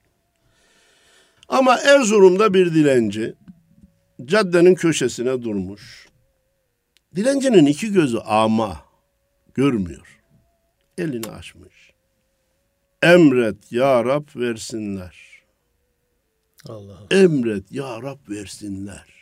Ama 1.49 1.79
Erzurum'da 1.79 2.55
bir 2.55 2.75
dilenci 2.75 3.35
caddenin 4.25 4.75
köşesine 4.75 5.43
durmuş. 5.43 6.09
Dilencinin 7.17 7.67
iki 7.67 7.93
gözü 7.93 8.19
ama 8.19 8.81
görmüyor. 9.55 10.21
Elini 10.99 11.27
açmış. 11.27 11.93
Emret 13.03 13.73
ya 13.73 14.05
Rab 14.05 14.27
versinler. 14.37 15.43
Allah. 16.69 16.99
Emret 17.11 17.73
ya 17.73 18.03
Rab 18.03 18.19
versinler. 18.29 19.18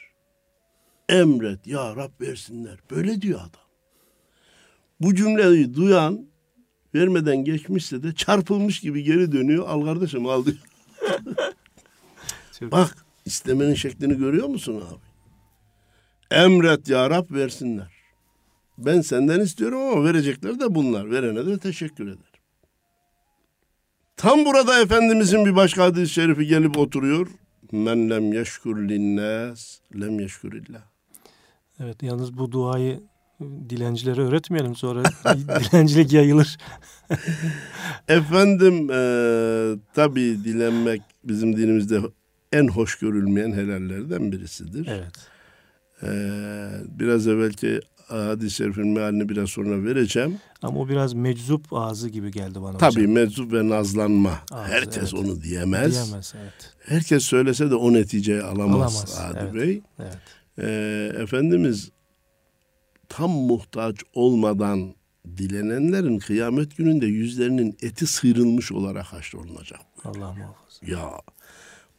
Emret 1.08 1.66
ya 1.66 1.96
Rab 1.96 2.20
versinler. 2.20 2.78
Böyle 2.90 3.22
diyor 3.22 3.40
adam. 3.40 3.66
Bu 5.00 5.14
cümleyi 5.14 5.74
duyan 5.74 6.26
vermeden 6.94 7.36
geçmişse 7.44 8.02
de 8.02 8.14
çarpılmış 8.14 8.80
gibi 8.80 9.02
geri 9.02 9.32
dönüyor. 9.32 9.68
Al 9.68 9.84
kardeşim 9.84 10.26
al 10.26 10.44
diyor. 10.44 10.56
Bak 12.72 13.06
istemenin 13.24 13.74
şeklini 13.74 14.18
görüyor 14.18 14.48
musun 14.48 14.76
abi? 14.76 15.06
Emret 16.30 16.88
ya 16.88 17.10
Rab 17.10 17.30
versinler. 17.30 17.96
Ben 18.78 19.00
senden 19.00 19.40
istiyorum 19.40 19.80
ama 19.80 20.04
verecekler 20.04 20.60
de 20.60 20.74
bunlar. 20.74 21.10
Verene 21.10 21.46
de 21.46 21.58
teşekkür 21.58 22.04
ederim. 22.04 22.20
Tam 24.16 24.44
burada 24.44 24.80
Efendimizin 24.82 25.46
bir 25.46 25.56
başka 25.56 25.84
hadis-i 25.84 26.12
şerifi 26.12 26.46
gelip 26.46 26.78
oturuyor. 26.78 27.28
Men 27.72 28.10
lem 28.10 28.32
yeşkur 28.32 28.88
linnas 28.88 29.78
lem 30.00 30.20
yeşkurillah. 30.20 30.95
Evet 31.80 32.02
yalnız 32.02 32.38
bu 32.38 32.52
duayı 32.52 33.00
dilencilere 33.68 34.20
öğretmeyelim 34.20 34.74
sonra 34.76 35.02
dilencilik 35.36 36.12
yayılır. 36.12 36.58
Efendim 38.08 38.90
eee 38.90 39.78
tabi 39.94 40.20
dilenmek 40.20 41.02
bizim 41.24 41.56
dinimizde 41.56 42.00
en 42.52 42.68
hoş 42.68 42.98
görülmeyen 42.98 43.52
helallerden 43.52 44.32
birisidir. 44.32 44.86
Evet. 44.90 45.12
Eee, 46.02 46.68
biraz 46.98 47.26
evvelki 47.28 47.80
hadis-i 48.08 48.54
şerifin 48.56 48.88
mealini 48.88 49.28
biraz 49.28 49.48
sonra 49.48 49.84
vereceğim. 49.84 50.38
Ama 50.62 50.80
o 50.80 50.88
biraz 50.88 51.14
meczup 51.14 51.72
ağzı 51.72 52.08
gibi 52.08 52.30
geldi 52.30 52.62
bana 52.62 52.78
Tabii 52.78 52.94
hocam. 52.94 53.12
meczup 53.12 53.52
ve 53.52 53.68
nazlanma. 53.68 54.38
Ağzı, 54.52 54.72
Herkes 54.72 55.14
evet. 55.14 55.14
onu 55.14 55.42
diyemez. 55.42 55.92
Diyemez 55.92 56.34
evet. 56.42 56.74
Herkes 56.86 57.22
söylese 57.22 57.70
de 57.70 57.74
o 57.74 57.92
neticeyi 57.92 58.42
alamaz, 58.42 58.74
Alamaz, 58.76 59.20
Adi 59.30 59.38
evet. 59.42 59.54
Bey. 59.54 59.80
Evet. 60.00 60.18
Ee, 60.58 61.12
Efendimiz 61.18 61.90
tam 63.08 63.30
muhtaç 63.30 63.96
olmadan 64.14 64.94
dilenenlerin 65.36 66.18
kıyamet 66.18 66.76
gününde 66.76 67.06
yüzlerinin 67.06 67.76
eti 67.82 68.06
sıyrılmış 68.06 68.72
olarak 68.72 69.04
haşrolunacak. 69.06 69.80
Allah 70.04 70.32
muhafaza. 70.32 70.86
Ya 70.86 71.10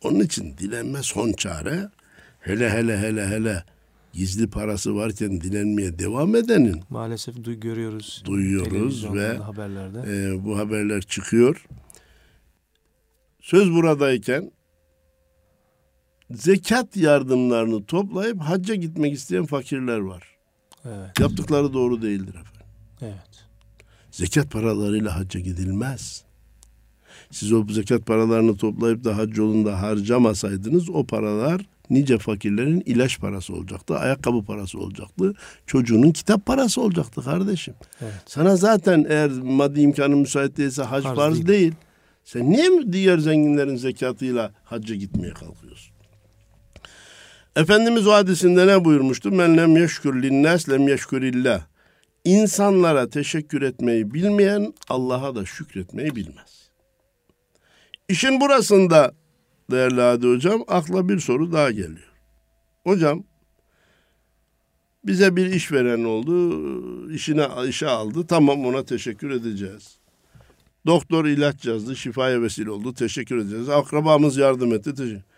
onun 0.03 0.19
için 0.19 0.57
dilenme 0.57 1.03
son 1.03 1.33
çare. 1.33 1.89
Hele 2.39 2.69
hele 2.69 2.97
hele 2.97 3.27
hele 3.27 3.63
gizli 4.13 4.47
parası 4.49 4.95
varken 4.95 5.41
dilenmeye 5.41 5.99
devam 5.99 6.35
edenin 6.35 6.81
Maalesef 6.89 7.43
duy, 7.43 7.59
görüyoruz. 7.59 8.23
Duyuyoruz 8.25 9.13
ve- 9.13 9.37
haberlerde. 9.37 9.99
e, 10.07 10.45
bu 10.45 10.57
haberler 10.57 11.01
çıkıyor. 11.01 11.65
Söz 13.41 13.71
buradayken 13.71 14.51
zekat 16.31 16.97
yardımlarını 16.97 17.85
toplayıp 17.85 18.41
hacca 18.41 18.75
gitmek 18.75 19.13
isteyen 19.13 19.45
fakirler 19.45 19.97
var. 19.97 20.23
Evet. 20.85 21.19
Yaptıkları 21.19 21.73
doğru 21.73 22.01
değildir 22.01 22.29
efendim. 22.29 22.67
Evet. 23.01 23.45
Zekat 24.11 24.51
paralarıyla 24.51 25.15
hacca 25.15 25.39
gidilmez. 25.39 26.23
Siz 27.31 27.53
o 27.53 27.65
zekat 27.69 28.05
paralarını 28.05 28.57
toplayıp 28.57 29.03
da 29.03 29.17
hac 29.17 29.37
yolunda 29.37 29.81
harcamasaydınız 29.81 30.89
o 30.89 31.03
paralar 31.03 31.61
nice 31.89 32.17
fakirlerin 32.17 32.83
ilaç 32.85 33.19
parası 33.19 33.53
olacaktı, 33.53 33.97
ayakkabı 33.97 34.45
parası 34.45 34.79
olacaktı, 34.79 35.33
çocuğunun 35.65 36.11
kitap 36.11 36.45
parası 36.45 36.81
olacaktı 36.81 37.21
kardeşim. 37.21 37.73
Evet. 38.01 38.23
Sana 38.25 38.55
zaten 38.55 39.05
eğer 39.09 39.31
maddi 39.31 39.81
imkanın 39.81 40.17
müsait 40.17 40.57
değilse 40.57 40.83
hac 40.83 41.03
Farz 41.03 41.15
farz, 41.15 41.35
değil. 41.35 41.47
değil. 41.47 41.73
Sen 42.25 42.51
niye 42.51 42.69
diğer 42.91 43.17
zenginlerin 43.17 43.75
zekatıyla 43.75 44.51
hacca 44.63 44.95
gitmeye 44.95 45.33
kalkıyorsun? 45.33 45.96
Efendimiz 47.57 48.07
o 48.07 48.13
hadisinde 48.13 48.67
ne 48.67 48.85
buyurmuştu? 48.85 49.31
Men 49.31 49.57
lem 49.57 49.77
yeşkür 49.77 50.23
linnas 50.23 50.69
lem 50.69 50.87
yeşkürillah. 50.87 51.61
İnsanlara 52.23 53.09
teşekkür 53.09 53.61
etmeyi 53.61 54.13
bilmeyen 54.13 54.73
Allah'a 54.89 55.35
da 55.35 55.45
şükretmeyi 55.45 56.15
bilmez. 56.15 56.69
İşin 58.09 58.41
burasında 58.41 59.11
değerli 59.71 60.01
Hadi 60.01 60.27
Hocam 60.27 60.63
akla 60.67 61.09
bir 61.09 61.19
soru 61.19 61.51
daha 61.51 61.71
geliyor. 61.71 62.13
Hocam 62.83 63.23
bize 65.05 65.35
bir 65.35 65.45
iş 65.45 65.71
veren 65.71 66.03
oldu, 66.03 67.11
işine 67.11 67.47
işe 67.67 67.87
aldı. 67.87 68.27
Tamam 68.27 68.65
ona 68.65 68.85
teşekkür 68.85 69.31
edeceğiz. 69.31 69.97
Doktor 70.85 71.25
ilaç 71.25 71.65
yazdı, 71.65 71.95
şifaya 71.95 72.41
vesile 72.41 72.71
oldu. 72.71 72.93
Teşekkür 72.93 73.37
edeceğiz. 73.37 73.69
Akrabamız 73.69 74.37
yardım 74.37 74.73
etti. 74.73 74.95
Teşekkür. 74.95 75.36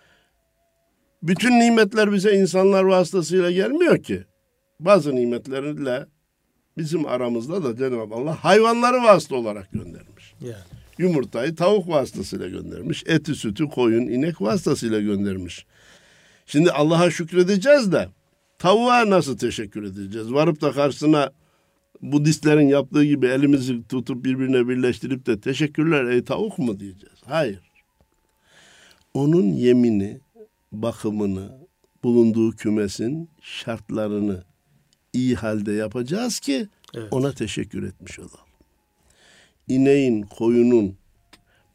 Bütün 1.23 1.59
nimetler 1.59 2.13
bize 2.13 2.33
insanlar 2.33 2.83
vasıtasıyla 2.83 3.51
gelmiyor 3.51 4.03
ki. 4.03 4.23
Bazı 4.79 5.15
nimetlerle 5.15 6.05
bizim 6.77 7.05
aramızda 7.05 7.63
da 7.63 7.75
Cenab-ı 7.75 8.15
Allah 8.15 8.43
hayvanları 8.43 9.03
vasıta 9.03 9.35
olarak 9.35 9.71
göndermiş. 9.71 10.33
Yani. 10.41 10.55
Yumurtayı 10.97 11.55
tavuk 11.55 11.89
vasıtasıyla 11.89 12.47
göndermiş. 12.47 13.03
Eti, 13.07 13.35
sütü, 13.35 13.69
koyun, 13.69 14.07
inek 14.07 14.41
vasıtasıyla 14.41 14.99
göndermiş. 15.01 15.65
Şimdi 16.45 16.71
Allah'a 16.71 17.11
şükredeceğiz 17.11 17.91
de 17.91 18.09
tavuğa 18.57 19.09
nasıl 19.09 19.37
teşekkür 19.37 19.83
edeceğiz? 19.83 20.33
Varıp 20.33 20.61
da 20.61 20.71
karşısına 20.71 21.31
Budistlerin 22.01 22.67
yaptığı 22.67 23.03
gibi 23.03 23.27
elimizi 23.27 23.87
tutup 23.87 24.25
birbirine 24.25 24.67
birleştirip 24.67 25.25
de 25.25 25.39
teşekkürler 25.39 26.05
ey 26.05 26.23
tavuk 26.23 26.59
mu 26.59 26.79
diyeceğiz? 26.79 27.19
Hayır. 27.25 27.71
Onun 29.13 29.45
yemini, 29.45 30.21
bakımını, 30.71 31.67
bulunduğu 32.03 32.51
kümesin 32.51 33.29
şartlarını 33.41 34.43
iyi 35.13 35.35
halde 35.35 35.71
yapacağız 35.71 36.39
ki 36.39 36.67
Evet. 36.93 37.07
ona 37.11 37.31
teşekkür 37.31 37.83
etmiş 37.83 38.19
olalım. 38.19 38.49
İneğin, 39.67 40.21
koyunun 40.21 40.97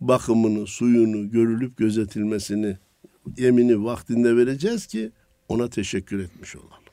bakımını, 0.01 0.67
suyunu 0.67 1.31
görülüp 1.31 1.77
gözetilmesini, 1.77 2.79
yemini 3.37 3.85
vaktinde 3.85 4.37
vereceğiz 4.37 4.87
ki 4.87 5.13
ona 5.49 5.71
teşekkür 5.71 6.19
etmiş 6.19 6.57
olalım. 6.57 6.85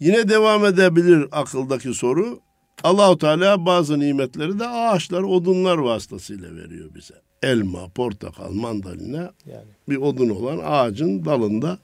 Yine 0.00 0.28
devam 0.28 0.64
edebilir 0.64 1.28
akıldaki 1.32 1.94
soru. 1.94 2.40
Allahu 2.82 3.18
Teala 3.18 3.66
bazı 3.66 3.98
nimetleri 3.98 4.58
de 4.58 4.66
ağaçlar, 4.68 5.22
odunlar 5.22 5.78
vasıtasıyla 5.78 6.56
veriyor 6.56 6.94
bize. 6.94 7.14
Elma, 7.42 7.88
portakal, 7.88 8.52
mandalina 8.52 9.32
Yani. 9.46 9.68
bir 9.88 9.96
odun 9.96 10.28
olan 10.28 10.60
ağacın 10.64 11.24
dalında 11.24 11.78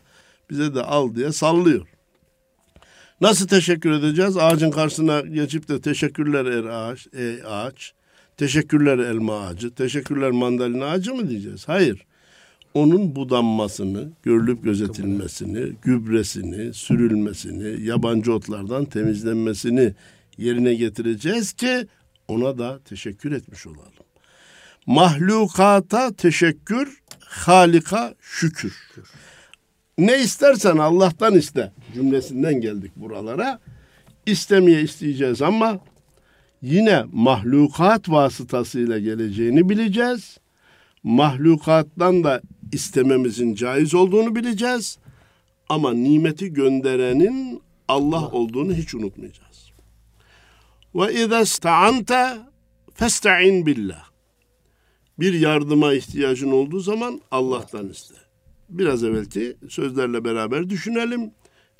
bize 0.50 0.74
de 0.74 0.82
al 0.82 1.14
diye 1.14 1.32
sallıyor. 1.32 1.86
Nasıl 3.20 3.48
teşekkür 3.48 3.90
edeceğiz? 3.90 4.36
Ağacın 4.36 4.70
karşısına 4.70 5.20
geçip 5.20 5.68
de 5.68 5.80
teşekkürler 5.80 6.44
er 6.44 6.64
ağaç, 6.64 7.06
ey 7.12 7.38
ağaç, 7.46 7.92
teşekkürler 8.36 8.98
elma 8.98 9.40
ağacı, 9.40 9.74
teşekkürler 9.74 10.30
mandalina 10.30 10.86
ağacı 10.86 11.14
mı 11.14 11.28
diyeceğiz? 11.28 11.68
Hayır. 11.68 12.06
Onun 12.74 13.16
budanmasını, 13.16 14.08
görülüp 14.22 14.64
gözetilmesini, 14.64 15.72
gübresini, 15.82 16.74
sürülmesini, 16.74 17.86
yabancı 17.86 18.34
otlardan 18.34 18.84
temizlenmesini 18.84 19.94
yerine 20.38 20.74
getireceğiz 20.74 21.52
ki 21.52 21.86
ona 22.28 22.58
da 22.58 22.80
teşekkür 22.84 23.32
etmiş 23.32 23.66
olalım. 23.66 24.05
Mahlukata 24.87 26.12
teşekkür, 26.12 27.03
Halika 27.20 28.14
şükür. 28.20 28.90
Ne 29.99 30.18
istersen 30.22 30.77
Allah'tan 30.77 31.35
iste 31.35 31.72
cümlesinden 31.94 32.61
geldik 32.61 32.92
buralara. 32.96 33.61
İstemeye 34.27 34.83
isteyeceğiz 34.83 35.42
ama 35.42 35.79
yine 36.62 37.05
mahlukat 37.12 38.09
vasıtasıyla 38.09 38.99
geleceğini 38.99 39.68
bileceğiz. 39.68 40.38
Mahlukattan 41.03 42.25
da 42.25 42.40
istememizin 42.72 43.55
caiz 43.55 43.94
olduğunu 43.94 44.37
bileceğiz. 44.37 44.99
Ama 45.68 45.92
nimeti 45.92 46.53
gönderenin 46.53 47.62
Allah 47.88 48.29
olduğunu 48.29 48.75
hiç 48.75 48.94
unutmayacağız. 48.94 49.70
Ve 50.94 51.14
izâ 51.14 51.46
sta'ante 51.46 52.37
festa'in 52.94 53.66
billah. 53.66 54.15
Bir 55.19 55.34
yardıma 55.34 55.93
ihtiyacın 55.93 56.51
olduğu 56.51 56.79
zaman 56.79 57.21
Allah'tan 57.31 57.89
iste. 57.89 58.15
Biraz 58.69 59.03
evvelki 59.03 59.57
sözlerle 59.69 60.25
beraber 60.25 60.69
düşünelim. 60.69 61.31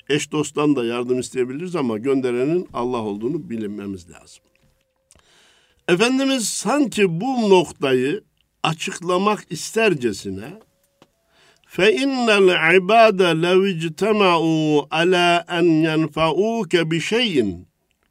Eş 0.08 0.32
dosttan 0.32 0.76
da 0.76 0.84
yardım 0.84 1.20
isteyebiliriz 1.20 1.76
ama 1.76 1.98
gönderenin 1.98 2.68
Allah 2.72 3.02
olduğunu 3.02 3.50
bilinmemiz 3.50 4.10
lazım. 4.10 4.44
Efendimiz 5.88 6.48
sanki 6.48 7.20
bu 7.20 7.50
noktayı 7.50 8.24
açıklamak 8.62 9.46
istercesine 9.50 10.58
فإن 11.76 12.30
العباد 12.30 13.22
لو 13.22 13.64
اجتمعوا 13.64 14.82
على 14.92 15.44
أن 15.50 15.66
ينفعوك 15.84 16.76
بشيء 16.76 17.64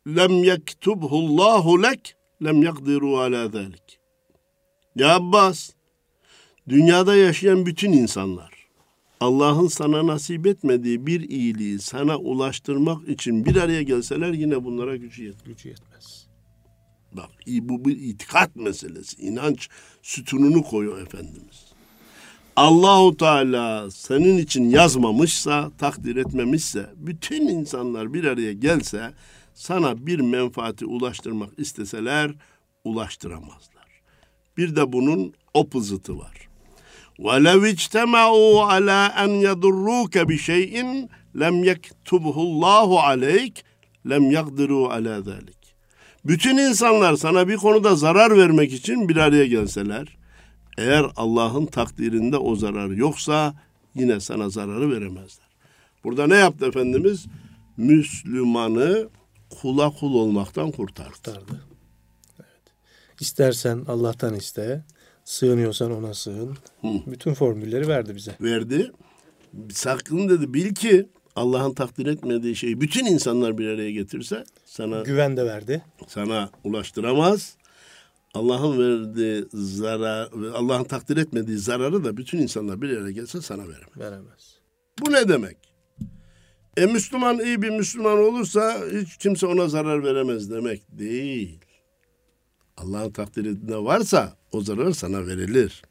لم 0.05 0.43
يكتبه 0.43 1.13
الله 1.13 1.77
لك 1.77 2.15
لم 2.41 2.63
يقدروا 2.63 3.23
على 3.23 3.37
ذلك. 3.37 3.94
ya 4.96 5.14
Abbas, 5.14 5.70
dünyada 6.68 7.16
yaşayan 7.16 7.66
bütün 7.66 7.92
insanlar 7.92 8.50
Allah'ın 9.20 9.68
sana 9.68 10.06
nasip 10.06 10.46
etmediği 10.46 11.06
bir 11.06 11.20
iyiliği 11.20 11.78
sana 11.78 12.16
ulaştırmak 12.16 13.08
için 13.08 13.44
bir 13.44 13.56
araya 13.56 13.82
gelseler 13.82 14.32
yine 14.32 14.64
bunlara 14.64 14.96
gücü 14.96 15.24
yetmez. 15.24 15.44
Gücü 15.44 15.68
yetmez. 15.68 16.26
Bak 17.12 17.30
bu 17.46 17.84
bir 17.84 17.96
itikat 17.96 18.56
meselesi. 18.56 19.22
İnanç 19.22 19.68
sütununu 20.02 20.62
koyuyor 20.62 21.02
Efendimiz. 21.02 21.66
Allahu 22.56 23.16
Teala 23.16 23.90
senin 23.90 24.38
için 24.38 24.70
yazmamışsa, 24.70 25.70
takdir 25.78 26.16
etmemişse, 26.16 26.90
bütün 26.96 27.48
insanlar 27.48 28.14
bir 28.14 28.24
araya 28.24 28.52
gelse 28.52 29.12
sana 29.54 30.06
bir 30.06 30.20
menfaati 30.20 30.86
ulaştırmak 30.86 31.58
isteseler 31.58 32.34
ulaştıramazlar. 32.84 33.75
Bir 34.57 34.75
de 34.75 34.93
bunun 34.93 35.33
opposite'ı 35.53 36.17
var. 36.17 36.51
وَلَوْ 37.19 37.61
اجْتَمَعُوا 37.73 38.55
عَلَى 38.71 39.01
أَنْ 39.23 39.31
يَضُرُّوكَ 39.47 40.15
بِشَيْءٍ 40.31 40.75
لَمْ 41.35 41.55
يَكْتُبْهُ 41.69 42.37
اللّٰهُ 42.47 42.89
عَلَيْكَ 43.09 43.55
لَمْ 44.05 44.23
يَقْدِرُوا 44.37 44.87
عَلَى 44.93 45.15
ذَلِكَ 45.29 45.61
Bütün 46.25 46.57
insanlar 46.57 47.15
sana 47.15 47.47
bir 47.47 47.57
konuda 47.57 47.95
zarar 47.95 48.37
vermek 48.37 48.73
için 48.73 49.09
bir 49.09 49.15
araya 49.15 49.45
gelseler, 49.45 50.17
eğer 50.77 51.05
Allah'ın 51.15 51.65
takdirinde 51.65 52.37
o 52.37 52.55
zarar 52.55 52.89
yoksa 52.89 53.53
yine 53.95 54.19
sana 54.19 54.49
zararı 54.49 54.91
veremezler. 54.91 55.47
Burada 56.03 56.27
ne 56.27 56.35
yaptı 56.35 56.65
Efendimiz? 56.65 57.25
Müslümanı 57.77 59.09
kula 59.49 59.89
kul 59.89 60.13
olmaktan 60.13 60.71
kurtardı. 60.71 61.11
Kurtardı. 61.13 61.61
İstersen 63.20 63.84
Allah'tan 63.88 64.34
iste, 64.34 64.84
sığınıyorsan 65.24 65.92
ona 65.92 66.14
sığın. 66.14 66.56
Hı. 66.80 66.88
Bütün 67.06 67.34
formülleri 67.34 67.88
verdi 67.88 68.14
bize. 68.16 68.32
Verdi. 68.40 68.92
Sakın 69.70 70.28
dedi 70.28 70.54
bil 70.54 70.74
ki 70.74 71.08
Allah'ın 71.36 71.74
takdir 71.74 72.06
etmediği 72.06 72.56
şeyi 72.56 72.80
bütün 72.80 73.06
insanlar 73.06 73.58
bir 73.58 73.68
araya 73.68 73.90
getirse 73.90 74.44
sana 74.64 75.02
Güven 75.02 75.36
de 75.36 75.44
verdi. 75.44 75.82
sana 76.06 76.50
ulaştıramaz. 76.64 77.56
Allah'ın 78.34 78.78
verdiği 78.78 79.44
zarar, 79.52 80.30
Allah'ın 80.54 80.84
takdir 80.84 81.16
etmediği 81.16 81.58
zararı 81.58 82.04
da 82.04 82.16
bütün 82.16 82.38
insanlar 82.38 82.82
bir 82.82 82.96
araya 82.96 83.10
gelse 83.10 83.40
sana 83.42 83.62
veremez. 83.62 83.96
Veremez. 83.96 84.56
Bu 85.00 85.12
ne 85.12 85.28
demek? 85.28 85.56
E 86.76 86.86
Müslüman 86.86 87.38
iyi 87.38 87.62
bir 87.62 87.70
Müslüman 87.70 88.18
olursa 88.18 88.80
hiç 88.92 89.16
kimse 89.16 89.46
ona 89.46 89.68
zarar 89.68 90.04
veremez 90.04 90.50
demek 90.50 90.82
değil. 90.98 91.60
Allah'ın 92.76 93.10
takdirinde 93.10 93.76
varsa 93.76 94.36
o 94.52 94.60
zarar 94.60 94.92
sana 94.92 95.26
verilir. 95.26 95.82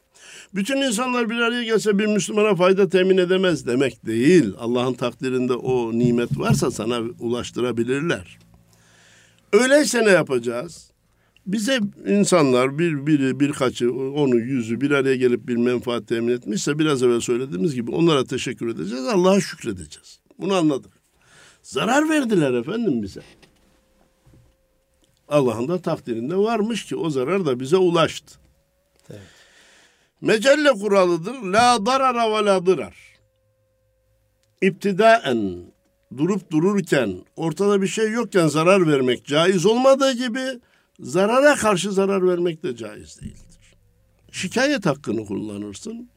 Bütün 0.56 0.78
insanlar 0.78 1.30
bir 1.30 1.36
araya 1.36 1.63
gelse 1.63 2.00
bir 2.00 2.06
Müslümana 2.06 2.56
fayda 2.56 2.89
temin 2.89 3.17
edemez 3.17 3.67
demek 3.67 4.06
değil. 4.06 4.54
Allah'ın 4.60 4.93
takdirinde 4.93 5.54
o 5.54 6.00
nimet 6.00 6.39
varsa 6.39 6.71
sana 6.71 7.00
ulaştırabilirler. 7.19 8.39
Öyleyse 9.54 10.06
ne 10.06 10.10
yapacağız? 10.10 10.91
Bize 11.48 11.80
insanlar 12.08 12.80
bir 12.80 13.08
biri 13.08 13.39
birkaçı 13.39 13.93
onu 13.93 14.36
yüzü 14.36 14.82
bir 14.82 14.91
araya 14.91 15.15
gelip 15.15 15.48
bir 15.48 15.56
menfaat 15.56 16.08
temin 16.08 16.34
etmişse 16.34 16.80
biraz 16.80 17.04
evvel 17.04 17.19
söylediğimiz 17.19 17.76
gibi 17.76 17.91
onlara 17.91 18.26
teşekkür 18.26 18.67
edeceğiz. 18.67 19.06
Allah'a 19.06 19.41
şükredeceğiz. 19.41 20.19
Bunu 20.39 20.54
anladık. 20.54 20.91
Zarar 21.62 22.10
verdiler 22.10 22.54
efendim 22.54 23.04
bize. 23.04 23.21
Allah'ın 25.27 25.67
da 25.67 25.81
takdirinde 25.81 26.38
varmış 26.38 26.85
ki 26.85 26.95
o 26.95 27.09
zarar 27.09 27.45
da 27.45 27.59
bize 27.59 27.77
ulaştı. 27.77 28.35
Evet. 29.09 29.21
Mecelle 30.21 30.71
kuralıdır. 30.71 31.33
La 31.33 31.85
darara 31.85 32.31
ve 32.31 32.45
la 32.45 32.65
dırar. 32.65 32.95
İptidaen 34.61 35.63
durup 36.17 36.51
dururken 36.51 37.15
ortada 37.35 37.81
bir 37.81 37.88
şey 37.88 38.11
yokken 38.11 38.47
zarar 38.47 38.88
vermek 38.88 39.25
caiz 39.25 39.65
olmadığı 39.65 40.11
gibi 40.11 40.59
zarara 40.99 41.55
karşı 41.55 41.91
zarar 41.91 42.27
vermek 42.27 42.63
de 42.63 42.75
caiz 42.75 43.21
değildir. 43.21 43.75
Şikayet 44.31 44.85
hakkını 44.85 45.25
kullanırsın. 45.25 46.09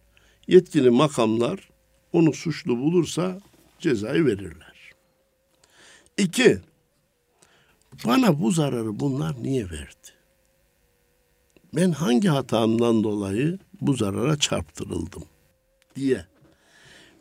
Yetkili 0.48 0.90
makamlar 0.90 1.68
onu 2.12 2.32
suçlu 2.32 2.78
bulursa 2.78 3.40
cezayı 3.78 4.26
verirler. 4.26 4.92
İki, 6.16 6.58
bana 8.06 8.40
bu 8.40 8.50
zararı 8.50 9.00
bunlar 9.00 9.42
niye 9.42 9.64
verdi? 9.70 10.08
Ben 11.74 11.90
hangi 11.90 12.28
hatamdan 12.28 13.04
dolayı 13.04 13.58
bu 13.80 13.94
zarara 13.94 14.38
çarptırıldım 14.38 15.24
diye 15.96 16.24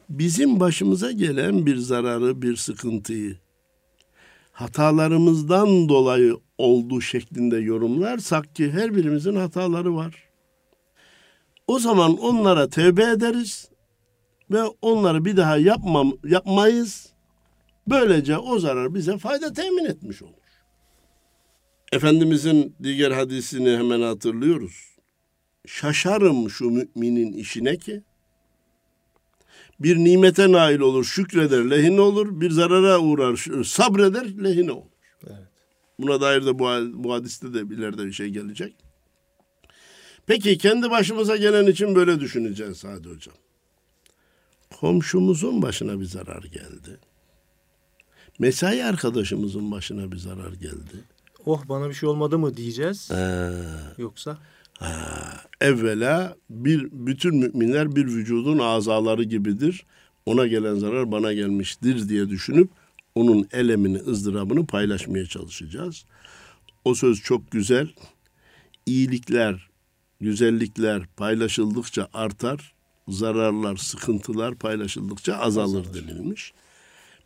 bizim 0.10 0.60
başımıza 0.60 1.12
gelen 1.12 1.66
bir 1.66 1.78
zararı, 1.78 2.42
bir 2.42 2.56
sıkıntıyı 2.56 3.38
hatalarımızdan 4.52 5.90
dolayı 5.90 6.38
olduğu 6.58 7.02
şeklinde 7.02 7.58
yorumlarsak 7.58 8.56
ki 8.56 8.72
her 8.72 8.96
birimizin 8.96 9.36
hataları 9.36 9.96
var. 9.96 10.24
O 11.68 11.80
zaman 11.80 12.18
onlara 12.18 12.70
tevbe 12.70 13.04
ederiz 13.04 13.70
ve 14.52 14.64
onları 14.82 15.26
bir 15.26 15.38
daha 15.38 15.58
yapmam, 15.58 16.14
yapmayız. 16.24 17.10
Böylece 17.88 18.38
o 18.38 18.60
zarar 18.60 18.96
bize 18.96 19.18
fayda 19.18 19.54
temin 19.54 19.86
etmiş 19.86 20.22
olur. 20.22 20.47
Efendimizin 21.92 22.76
diğer 22.84 23.12
hadisini 23.12 23.78
hemen 23.78 24.02
hatırlıyoruz. 24.02 24.98
Şaşarım 25.68 26.50
şu 26.50 26.70
müminin 26.70 27.34
işine 27.34 27.78
ki 27.78 28.04
bir 29.80 29.98
nimete 29.98 30.52
nail 30.52 30.80
olur, 30.80 31.04
şükreder, 31.04 31.70
lehine 31.70 32.02
olur, 32.02 32.42
bir 32.42 32.52
zarara 32.52 33.00
uğrar, 33.00 33.64
sabreder, 33.64 34.44
lehine 34.44 34.72
olur. 34.72 34.92
Evet. 35.28 35.48
Buna 36.00 36.22
dair 36.22 36.46
de 36.46 36.60
bu, 36.60 36.68
bu 37.04 37.14
hadiste 37.14 37.54
de 37.54 37.76
ileride 37.76 38.06
bir 38.06 38.12
şey 38.12 38.30
gelecek. 38.30 38.76
Peki 40.26 40.58
kendi 40.58 40.90
başımıza 40.90 41.38
gelen 41.38 41.66
için 41.66 41.96
böyle 41.96 42.20
düşüneceğiz 42.20 42.78
Sadi 42.78 43.10
Hocam. 43.10 43.36
Komşumuzun 44.80 45.62
başına 45.62 46.00
bir 46.00 46.06
zarar 46.06 46.44
geldi. 46.44 47.00
Mesai 48.40 48.84
arkadaşımızın 48.84 49.72
başına 49.72 50.12
bir 50.12 50.18
zarar 50.18 50.54
geldi. 50.54 51.04
Oh 51.48 51.64
bana 51.70 51.90
bir 51.90 51.94
şey 51.94 52.10
olmadı 52.10 52.40
mı 52.40 52.58
diyeceğiz. 52.58 53.12
Ee, 53.12 53.52
Yoksa 53.98 54.38
ha, 54.80 54.92
evvela 55.62 56.36
bir 56.50 56.88
bütün 56.92 57.36
müminler 57.36 57.96
bir 57.96 58.06
vücudun 58.06 58.60
azaları 58.60 59.24
gibidir. 59.24 59.86
Ona 60.26 60.48
gelen 60.48 60.76
zarar 60.76 61.12
bana 61.12 61.34
gelmiştir 61.34 62.10
diye 62.10 62.30
düşünüp 62.30 62.70
onun 63.16 63.48
elemini, 63.52 63.98
ızdırabını 63.98 64.66
paylaşmaya 64.66 65.26
çalışacağız. 65.26 66.06
O 66.86 66.96
söz 66.96 67.22
çok 67.22 67.52
güzel. 67.52 67.90
İyilikler, 68.86 69.70
güzellikler 70.22 71.04
paylaşıldıkça 71.18 72.08
artar, 72.14 72.74
zararlar, 73.08 73.78
sıkıntılar 73.78 74.56
paylaşıldıkça 74.56 75.36
azalır, 75.36 75.80
azalır. 75.80 76.08
denilmiş. 76.08 76.54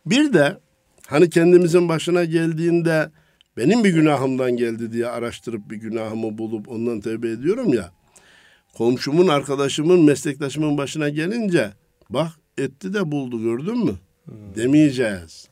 Bir 0.06 0.32
de 0.32 0.58
hani 1.06 1.30
kendimizin 1.30 1.88
başına 1.88 2.24
geldiğinde 2.24 3.10
benim 3.56 3.84
bir 3.84 3.90
günahımdan 3.90 4.56
geldi 4.56 4.92
diye 4.92 5.06
araştırıp 5.06 5.70
bir 5.70 5.76
günahımı 5.76 6.38
bulup 6.38 6.68
ondan 6.68 7.00
tövbe 7.00 7.30
ediyorum 7.30 7.74
ya. 7.74 7.92
Komşumun, 8.74 9.28
arkadaşımın, 9.28 10.00
meslektaşımın 10.00 10.78
başına 10.78 11.08
gelince 11.08 11.72
bak 12.10 12.32
etti 12.58 12.94
de 12.94 13.12
buldu 13.12 13.42
gördün 13.42 13.84
mü? 13.84 13.94
Hmm. 14.24 14.54
Demeyeceğiz. 14.54 15.48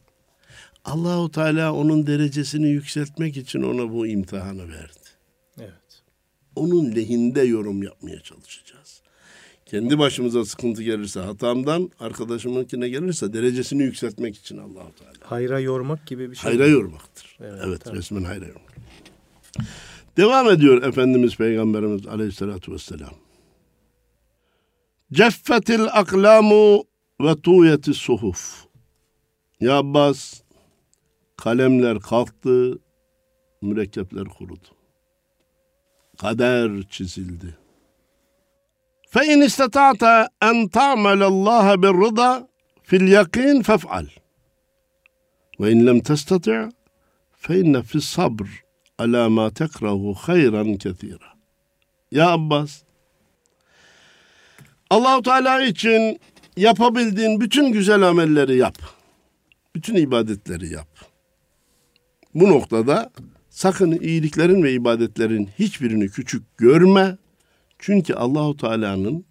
Allahu 0.84 1.30
Teala 1.30 1.72
onun 1.74 2.06
derecesini 2.06 2.68
yükseltmek 2.68 3.36
için 3.36 3.62
ona 3.62 3.92
bu 3.92 4.06
imtihanı 4.06 4.68
verdi. 4.68 5.08
Evet. 5.58 6.02
Onun 6.56 6.94
lehinde 6.94 7.40
yorum 7.42 7.82
yapmaya 7.82 8.20
çalışacağız. 8.20 8.99
Kendi 9.70 9.98
başımıza 9.98 10.44
sıkıntı 10.44 10.82
gelirse 10.82 11.20
hatamdan, 11.20 11.90
arkadaşımınkine 12.00 12.88
gelirse 12.88 13.32
derecesini 13.32 13.82
yükseltmek 13.82 14.36
için 14.36 14.58
Allahu 14.58 14.94
Teala. 14.94 15.30
Hayra 15.30 15.60
yormak 15.60 16.06
gibi 16.06 16.30
bir 16.30 16.36
şey. 16.36 16.50
Hayra 16.50 16.66
yormaktır. 16.66 17.38
Evet, 17.40 17.62
evet 17.66 17.92
resmen 17.92 18.24
hayra 18.24 18.46
yormak. 18.46 18.76
Devam 20.16 20.50
ediyor 20.50 20.82
Efendimiz 20.82 21.36
Peygamberimiz 21.36 22.06
Aleyhisselatü 22.06 22.72
Vesselam. 22.72 23.14
Ceffetil 25.12 25.84
aklamu 25.92 26.84
ve 27.20 27.40
tuyeti 27.42 27.94
suhuf. 27.94 28.64
Ya 29.60 29.78
Abbas, 29.78 30.40
kalemler 31.36 32.00
kalktı, 32.00 32.78
mürekkepler 33.62 34.24
kurudu. 34.24 34.68
Kader 36.18 36.82
çizildi. 36.82 37.59
فإن 39.11 39.43
استطعت 39.43 40.03
أن 40.43 40.69
تعمل 40.69 41.23
الله 41.23 41.75
بالرضا 41.75 42.47
في 42.83 42.95
اليقين 42.95 43.61
فافعل 43.61 44.09
وإن 45.59 45.85
لم 45.85 45.99
تستطع 45.99 46.69
فإن 47.37 47.81
في 47.81 47.95
الصبر 47.95 48.47
على 48.99 49.29
ما 49.29 49.49
تكره 49.49 50.13
خيرا 50.13 50.77
كثيرا 50.79 51.35
Ya 52.11 52.31
Abbas 52.31 52.83
Allahu 54.89 55.21
Teala 55.21 55.63
için 55.63 56.19
yapabildiğin 56.57 57.41
bütün 57.41 57.71
güzel 57.71 58.01
amelleri 58.01 58.57
yap. 58.57 58.77
Bütün 59.75 59.95
ibadetleri 59.95 60.73
yap. 60.73 60.87
Bu 62.35 62.49
noktada 62.49 63.11
sakın 63.49 63.91
iyiliklerin 63.91 64.63
ve 64.63 64.73
ibadetlerin 64.73 65.49
hiçbirini 65.59 66.09
küçük 66.09 66.57
görme. 66.57 67.17
çünkü 67.80 68.14
Allahu 68.14 68.56
Teala'nın 68.56 69.24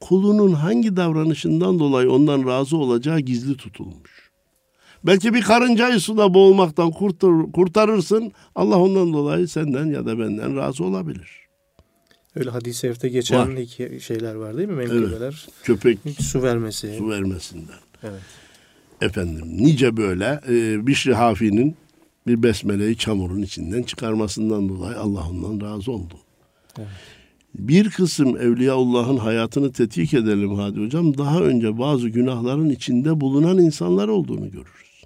kulunun 0.00 0.52
hangi 0.52 0.96
davranışından 0.96 1.78
dolayı 1.78 2.10
ondan 2.10 2.46
razı 2.46 2.76
olacağı 2.76 3.20
gizli 3.20 3.56
tutulmuş. 3.56 4.30
Belki 5.04 5.34
bir 5.34 5.42
karıncayı 5.42 6.00
suda 6.00 6.34
boğulmaktan 6.34 6.90
kurtar, 6.90 7.52
kurtarırsın. 7.52 8.32
Allah 8.54 8.78
ondan 8.78 9.12
dolayı 9.12 9.48
senden 9.48 9.86
ya 9.86 10.06
da 10.06 10.18
benden 10.18 10.56
razı 10.56 10.84
olabilir. 10.84 11.40
Öyle 12.36 12.50
hadis-i 12.50 12.78
şerifte 12.80 13.08
geçen 13.08 13.52
Var. 13.52 13.56
iki 13.60 14.00
şeyler 14.00 14.34
var 14.34 14.56
değil 14.56 14.68
mi? 14.68 14.74
Menkıbeler. 14.74 15.46
Köpek 15.62 15.98
Su 16.20 16.42
vermesi. 16.42 16.94
su 16.98 17.10
vermesinden. 17.10 17.76
Evet. 18.02 18.20
Efendim 19.00 19.44
nice 19.56 19.96
böyle 19.96 20.40
e, 20.48 20.86
Bişri 20.86 21.14
Hafi'nin 21.14 21.76
bir 22.26 22.42
besmeleyi 22.42 22.96
çamurun 22.96 23.42
içinden 23.42 23.82
çıkarmasından 23.82 24.68
dolayı 24.68 24.98
Allah 24.98 25.28
ondan 25.30 25.66
razı 25.70 25.92
oldu. 25.92 26.14
Evet. 26.78 26.88
Bir 27.54 27.90
kısım 27.90 28.36
Evliyaullah'ın 28.36 29.16
hayatını 29.16 29.72
tetkik 29.72 30.14
edelim 30.14 30.54
Hadi 30.54 30.84
Hocam. 30.84 31.18
Daha 31.18 31.40
önce 31.40 31.78
bazı 31.78 32.08
günahların 32.08 32.70
içinde 32.70 33.20
bulunan 33.20 33.58
insanlar 33.58 34.08
olduğunu 34.08 34.50
görürüz. 34.50 35.04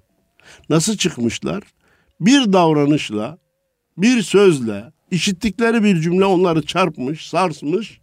Nasıl 0.69 0.97
çıkmışlar? 0.97 1.63
Bir 2.21 2.53
davranışla, 2.53 3.37
bir 3.97 4.21
sözle, 4.21 4.91
işittikleri 5.11 5.83
bir 5.83 6.01
cümle 6.01 6.25
onları 6.25 6.65
çarpmış, 6.65 7.29
sarsmış. 7.29 7.99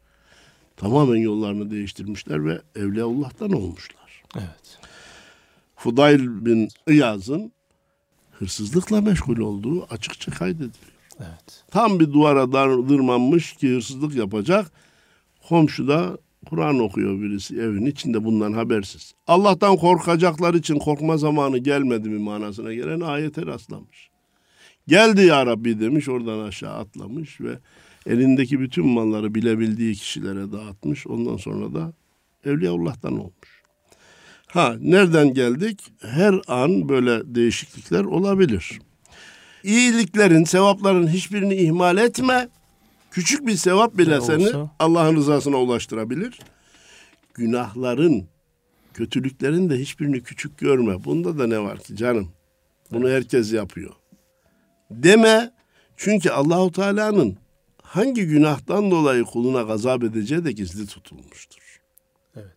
Tamamen 0.77 1.17
yollarını 1.17 1.71
değiştirmişler 1.71 2.45
ve 2.45 2.61
Evliyaullah'tan 2.77 3.53
olmuşlar. 3.53 4.23
Evet. 4.37 4.79
Fudayl 5.77 6.21
bin 6.21 6.69
İyaz'ın 6.89 7.53
hırsızlıkla 8.31 9.01
meşgul 9.01 9.39
olduğu 9.39 9.85
açıkça 9.85 10.33
kaydediliyor. 10.33 10.93
Evet. 11.23 11.65
Tam 11.71 12.01
bir 12.01 12.13
duvara 12.13 12.53
dardırmanmış 12.53 13.53
ki 13.53 13.75
hırsızlık 13.75 14.15
yapacak. 14.15 14.73
Komşuda 15.49 16.19
Kur'an 16.47 16.79
okuyor 16.79 17.21
birisi 17.21 17.57
evin 17.57 17.87
içinde 17.87 18.25
bundan 18.25 18.53
habersiz. 18.53 19.15
Allah'tan 19.27 19.77
korkacaklar 19.77 20.55
için 20.55 20.79
korkma 20.79 21.17
zamanı 21.17 21.59
gelmedi 21.59 22.09
mi 22.09 22.19
manasına 22.19 22.75
gelen 22.75 23.01
ayete 23.01 23.47
rastlamış. 23.47 24.11
Geldi 24.89 25.23
ya 25.27 25.47
Rabbi 25.47 25.81
demiş 25.81 26.09
oradan 26.09 26.39
aşağı 26.39 26.75
atlamış 26.75 27.41
ve 27.41 27.59
elindeki 28.07 28.61
bütün 28.61 28.87
malları 28.87 29.35
bilebildiği 29.35 29.95
kişilere 29.95 30.53
dağıtmış. 30.53 31.07
Ondan 31.07 31.37
sonra 31.37 31.75
da 31.75 31.93
Evliyaullah'tan 32.45 33.13
olmuş. 33.13 33.63
Ha 34.47 34.77
nereden 34.81 35.35
geldik? 35.35 35.81
Her 36.01 36.41
an 36.49 36.89
böyle 36.89 37.35
değişiklikler 37.35 38.05
olabilir. 38.05 38.79
İyiliklerin, 39.65 40.45
sevapların 40.45 41.09
hiçbirini 41.09 41.55
ihmal 41.55 41.97
etme. 41.97 42.49
Küçük 43.11 43.47
bir 43.47 43.57
sevap 43.57 43.99
bile 43.99 44.17
Ne 44.17 44.21
seni 44.21 44.47
olsa? 44.47 44.71
Allah'ın 44.79 45.17
rızasına 45.17 45.57
ulaştırabilir. 45.57 46.39
Günahların, 47.35 48.25
kötülüklerin 48.95 49.71
de 49.71 49.79
hiçbirini 49.79 50.23
küçük 50.23 50.59
görme. 50.59 51.05
Bunda 51.05 51.39
da 51.39 51.47
ne 51.47 51.59
var 51.59 51.79
ki 51.79 51.97
canım? 51.97 52.29
Bunu 52.91 53.09
herkes 53.09 53.53
yapıyor. 53.53 53.93
Deme. 54.91 55.53
Çünkü 55.97 56.31
Allahu 56.31 56.73
Teala'nın 56.73 57.37
hangi 57.83 58.27
günahtan 58.27 58.91
dolayı 58.91 59.25
kuluna 59.25 59.63
gazap 59.63 60.05
edeceği 60.05 60.45
de 60.45 60.53
gizli 60.53 60.87
tutulmuştur. 60.87 61.81
Evet. 62.37 62.57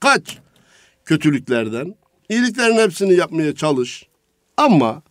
Kaç 0.00 0.38
kötülüklerden. 1.04 1.94
iyiliklerin 2.28 2.76
hepsini 2.76 3.14
yapmaya 3.14 3.54
çalış. 3.54 4.08
Ama 4.56 5.02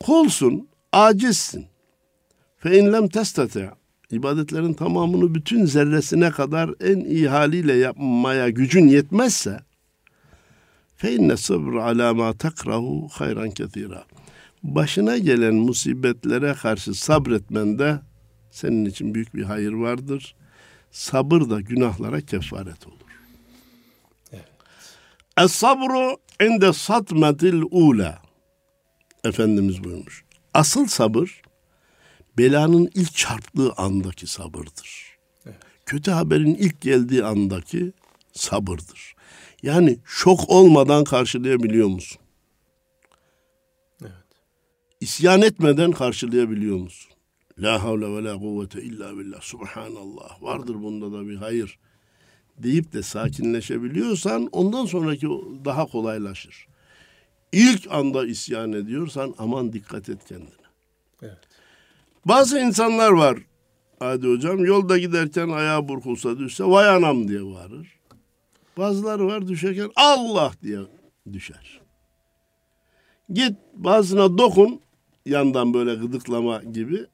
kulsun, 0.00 0.68
acizsin. 0.92 1.66
Fe 2.58 2.78
in 2.78 2.92
lem 2.92 3.08
testati. 3.08 3.70
İbadetlerin 4.10 4.72
tamamını 4.72 5.34
bütün 5.34 5.64
zerresine 5.64 6.30
kadar 6.30 6.70
en 6.80 7.00
iyi 7.00 7.28
haliyle 7.28 7.74
yapmaya 7.74 8.48
gücün 8.48 8.88
yetmezse 8.88 9.60
fe 10.98 11.14
inne 11.14 11.36
sabr 11.36 11.74
ala 11.74 12.14
ma 12.14 12.32
takrahu 12.32 13.08
hayran 13.12 13.50
ketira. 13.50 14.04
Başına 14.62 15.18
gelen 15.18 15.54
musibetlere 15.54 16.54
karşı 16.54 16.94
sabretmende 16.94 18.00
senin 18.50 18.84
için 18.84 19.14
büyük 19.14 19.34
bir 19.34 19.42
hayır 19.42 19.72
vardır. 19.72 20.34
Sabır 20.90 21.50
da 21.50 21.60
günahlara 21.60 22.20
kefaret 22.20 22.86
olur. 22.86 22.96
Es 25.38 25.52
sabru 25.52 26.16
inde 26.42 26.72
satmetil 26.72 27.62
ula. 27.70 28.27
Efendimiz 29.24 29.84
buyurmuş. 29.84 30.24
Asıl 30.54 30.86
sabır 30.86 31.42
belanın 32.38 32.90
ilk 32.94 33.14
çarptığı 33.14 33.72
andaki 33.72 34.26
sabırdır. 34.26 35.18
Evet. 35.46 35.56
Kötü 35.86 36.10
haberin 36.10 36.54
ilk 36.54 36.80
geldiği 36.80 37.24
andaki 37.24 37.92
sabırdır. 38.32 39.14
Yani 39.62 39.98
şok 40.04 40.48
olmadan 40.48 41.04
karşılayabiliyor 41.04 41.88
musun? 41.88 42.20
Evet. 44.02 44.12
İsyan 45.00 45.42
etmeden 45.42 45.90
karşılayabiliyor 45.90 46.76
musun? 46.76 47.12
La 47.58 47.82
havle 47.82 48.06
ve 48.06 48.24
la 48.24 48.38
kuvvete 48.38 48.82
illa 48.82 49.18
billah. 49.18 49.40
Subhanallah. 49.40 50.42
Vardır 50.42 50.74
bunda 50.74 51.12
da 51.12 51.28
bir 51.28 51.36
hayır. 51.36 51.78
Deyip 52.58 52.92
de 52.92 53.02
sakinleşebiliyorsan 53.02 54.48
ondan 54.52 54.84
sonraki 54.86 55.26
daha 55.64 55.86
kolaylaşır. 55.86 56.66
İlk 57.52 57.90
anda 57.90 58.26
isyan 58.26 58.72
ediyorsan 58.72 59.34
aman 59.38 59.72
dikkat 59.72 60.08
et 60.08 60.24
kendine. 60.24 60.50
Evet. 61.22 61.38
Bazı 62.24 62.58
insanlar 62.58 63.10
var 63.10 63.38
Hadi 63.98 64.28
hocam 64.28 64.64
yolda 64.64 64.98
giderken 64.98 65.48
ayağı 65.48 65.88
burkulsa 65.88 66.38
düşse 66.38 66.64
vay 66.64 66.88
anam 66.88 67.28
diye 67.28 67.46
bağırır. 67.46 67.98
Bazıları 68.78 69.26
var 69.26 69.48
düşerken 69.48 69.90
Allah 69.96 70.52
diye 70.62 70.78
düşer. 71.32 71.80
Git 73.32 73.56
bazına 73.74 74.38
dokun 74.38 74.80
yandan 75.26 75.74
böyle 75.74 75.94
gıdıklama 75.94 76.62
gibi 76.62 77.06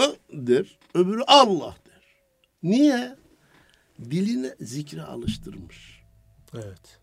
"Hı" 0.00 0.16
der. 0.32 0.78
Öbürü 0.94 1.22
Allah 1.26 1.76
der. 1.86 2.02
Niye? 2.62 3.16
Diline 4.10 4.54
zikre 4.60 5.02
alıştırmış. 5.02 6.02
Evet. 6.54 7.00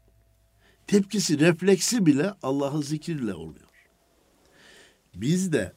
Tepkisi, 0.88 1.40
refleksi 1.40 2.06
bile 2.06 2.34
Allah'ın 2.44 2.82
zikirle 2.82 3.34
oluyor. 3.34 3.66
Biz 5.16 5.54
de 5.54 5.74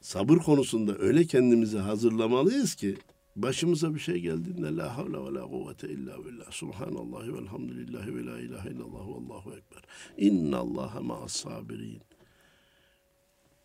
sabır 0.00 0.36
konusunda 0.36 0.98
öyle 0.98 1.24
kendimizi 1.24 1.78
hazırlamalıyız 1.78 2.74
ki 2.74 2.96
başımıza 3.36 3.94
bir 3.94 4.00
şey 4.00 4.20
geldiğinde 4.20 4.76
la 4.76 4.96
havle 4.96 5.18
ve 5.18 5.34
la 5.34 5.42
kuvvete 5.42 5.88
illa 5.88 6.24
billah 6.24 6.50
subhanallahi 6.50 7.34
velhamdülillahi 7.34 8.16
ve 8.16 8.26
la 8.26 8.40
ilahe 8.40 8.70
illallah 8.70 9.08
ve 9.08 9.12
allahu 9.34 9.50
ekber 9.50 9.82
innallaha 10.16 11.00
ma'as 11.00 11.32
sabirin 11.32 12.00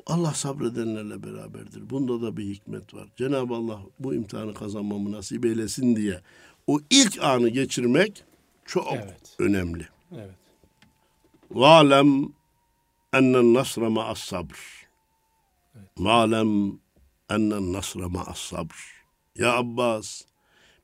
Allah 0.05 0.33
sabredenlerle 0.33 1.23
beraberdir. 1.23 1.89
Bunda 1.89 2.21
da 2.21 2.38
bir 2.38 2.43
hikmet 2.45 2.93
var. 2.93 3.07
Cenab-ı 3.17 3.53
Allah 3.53 3.81
bu 3.99 4.13
imtihanı 4.13 4.53
kazanmamı 4.53 5.12
nasip 5.12 5.45
eylesin 5.45 5.95
diye 5.95 6.21
o 6.67 6.79
ilk 6.89 7.23
anı 7.23 7.49
geçirmek 7.49 8.23
çok 8.65 8.88
Evet. 8.93 9.36
önemli. 9.39 9.88
Evet. 10.12 10.46
Valem 11.51 12.33
ennen 13.13 13.53
nasra 13.53 13.89
ma'as 13.89 14.19
sabr. 14.19 14.57
Valem 15.97 16.79
ennen 17.29 17.73
nasra 17.73 18.10
ma'as 18.10 18.39
sabr. 18.39 18.75
Ya 19.36 19.57
Abbas, 19.57 20.21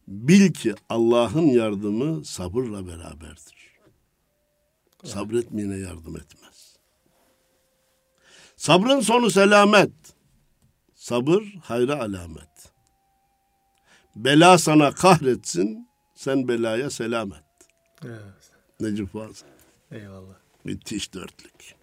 bil 0.08 0.54
ki 0.54 0.76
Allah'ın 0.90 1.48
yardımı 1.48 2.26
sabırla 2.26 2.88
beraberdir. 2.88 3.64
Sabretmeyene 5.04 5.78
yardım 5.78 6.18
etmez. 6.18 6.78
Sabrın 8.56 9.00
sonu 9.00 9.30
selamet. 9.30 9.92
Sabır 10.96 11.44
hayra 11.64 12.00
alamet. 12.00 12.74
Bela 14.16 14.58
sana 14.58 14.92
kahretsin, 14.92 15.90
sen 16.16 16.48
belaya 16.48 16.90
selamet. 16.90 17.44
Evet. 18.04 18.52
Necip 18.80 19.14
Fazıl. 19.14 19.46
Eyvallah. 19.92 20.43
Müthiş 20.64 21.14
dörtlük. 21.14 21.76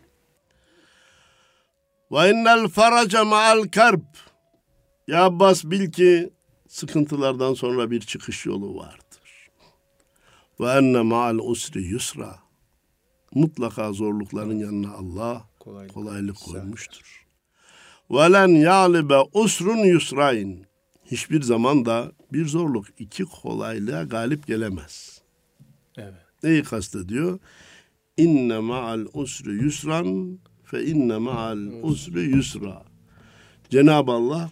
Ve 2.12 2.30
innel 2.30 2.68
faraca 2.68 3.24
ma'al 3.24 3.62
karb. 3.62 4.02
Ya 5.08 5.24
Abbas 5.24 5.64
bil 5.64 5.92
ki 5.92 6.30
sıkıntılardan 6.68 7.54
sonra 7.54 7.90
bir 7.90 8.00
çıkış 8.00 8.46
yolu 8.46 8.76
vardır. 8.76 9.48
Ve 10.60 10.70
enne 10.70 11.00
ma'al 11.00 11.38
usri 11.38 11.82
yusra. 11.82 12.38
Mutlaka 13.34 13.92
zorlukların 13.92 14.58
yanına 14.58 14.92
Allah 14.92 15.44
Kolaylık. 15.58 15.94
kolaylık 15.94 16.36
koymuştur. 16.36 17.26
Ve 18.10 18.32
len 18.32 18.48
ya'libe 18.48 19.18
usrun 19.32 19.78
yusrayn. 19.78 20.66
Hiçbir 21.04 21.42
zaman 21.42 21.86
da 21.86 22.12
bir 22.32 22.46
zorluk 22.46 22.86
iki 22.98 23.24
kolaylığa 23.24 24.02
galip 24.02 24.46
gelemez. 24.46 25.20
Evet. 25.96 26.14
Neyi 26.42 26.62
kastediyor? 26.62 27.38
İnne 28.20 28.59
ma'al 28.59 29.06
usri 29.14 29.52
yusran 29.52 30.38
fe 30.64 30.85
inne 30.85 31.18
ma'al 31.18 31.59
usri 31.83 32.20
yusra. 32.20 32.83
Cenab-ı 33.70 34.12
Allah 34.12 34.50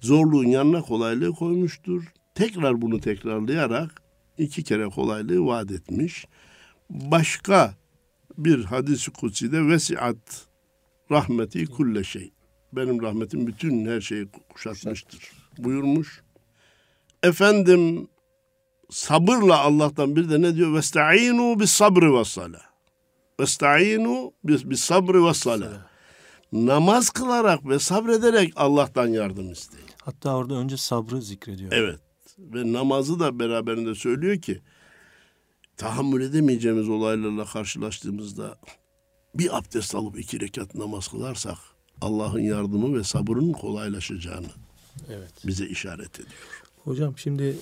zorluğun 0.00 0.44
yanına 0.44 0.82
kolaylığı 0.82 1.32
koymuştur. 1.32 2.04
Tekrar 2.34 2.82
bunu 2.82 3.00
tekrarlayarak 3.00 4.02
iki 4.38 4.62
kere 4.62 4.84
kolaylığı 4.84 5.46
vaat 5.46 5.70
etmiş. 5.70 6.26
Başka 6.90 7.74
bir 8.38 8.64
hadis-i 8.64 9.10
kutsi'de 9.10 9.66
vesiat 9.66 10.46
rahmeti 11.10 11.66
kulle 11.66 12.04
şey. 12.04 12.32
Benim 12.72 13.02
rahmetim 13.02 13.46
bütün 13.46 13.86
her 13.86 14.00
şeyi 14.00 14.28
kuşatmıştır 14.48 15.32
buyurmuş. 15.58 16.22
Efendim 17.22 18.08
sabırla 18.90 19.60
Allah'tan 19.60 20.16
bir 20.16 20.30
de 20.30 20.42
ne 20.42 20.56
diyor? 20.56 20.74
Vesta'inu 20.74 21.60
bis 21.60 21.70
sabri 21.70 22.14
ve 22.14 22.24
salah. 22.24 22.62
Vesta'inu 23.40 24.32
bis, 24.44 24.80
sabri 24.80 25.24
ve 25.24 25.34
salah. 25.34 25.88
Namaz 26.52 27.10
kılarak 27.10 27.68
ve 27.68 27.78
sabrederek 27.78 28.52
Allah'tan 28.56 29.06
yardım 29.06 29.52
isteyin. 29.52 29.86
Hatta 30.02 30.36
orada 30.36 30.54
önce 30.54 30.76
sabrı 30.76 31.22
zikrediyor. 31.22 31.72
Evet. 31.72 32.00
Ve 32.38 32.72
namazı 32.72 33.20
da 33.20 33.38
beraberinde 33.38 33.94
söylüyor 33.94 34.40
ki 34.40 34.62
tahammül 35.76 36.22
edemeyeceğimiz 36.22 36.88
olaylarla 36.88 37.44
karşılaştığımızda 37.44 38.58
bir 39.34 39.58
abdest 39.58 39.94
alıp 39.94 40.18
iki 40.18 40.40
rekat 40.40 40.74
namaz 40.74 41.08
kılarsak 41.08 41.58
Allah'ın 42.00 42.40
yardımı 42.40 42.98
ve 42.98 43.04
sabrının 43.04 43.52
kolaylaşacağını 43.52 44.48
Evet. 45.08 45.32
bize 45.46 45.66
işaret 45.66 46.14
ediyor. 46.14 46.62
Hocam 46.88 47.18
şimdi 47.18 47.56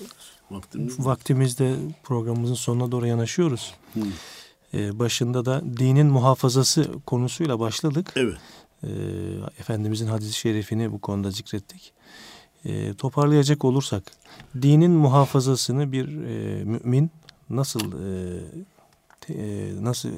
Vaktimiz 0.51 1.05
vaktimizde 1.05 1.75
programımızın 2.03 2.53
sonuna 2.55 2.91
doğru 2.91 3.07
yanaşıyoruz. 3.07 3.73
Ee, 4.73 4.99
başında 4.99 5.45
da 5.45 5.61
dinin 5.77 6.07
muhafazası 6.07 6.91
konusuyla 7.05 7.59
başladık. 7.59 8.13
Evet. 8.15 8.37
Ee, 8.83 8.87
Efendimizin 9.59 10.07
hadis-i 10.07 10.33
şerifini 10.33 10.91
bu 10.91 10.99
konuda 11.01 11.31
zikrettik. 11.31 11.93
Ee, 12.65 12.93
toparlayacak 12.93 13.65
olursak 13.65 14.03
dinin 14.61 14.91
muhafazasını 14.91 15.91
bir 15.91 16.07
e, 16.07 16.63
mümin 16.63 17.11
nasıl 17.49 17.81
e, 17.81 18.39
te- 19.21 19.33
e, 19.33 19.69
nasıl 19.83 20.09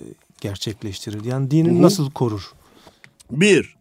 gerçekleştirir? 0.42 1.26
Yani 1.26 1.52
dinini 1.52 1.76
Hı 1.76 1.80
hı. 1.80 1.82
nasıl 1.82 2.12
korur? 2.12 2.54
Bir, 3.32 3.76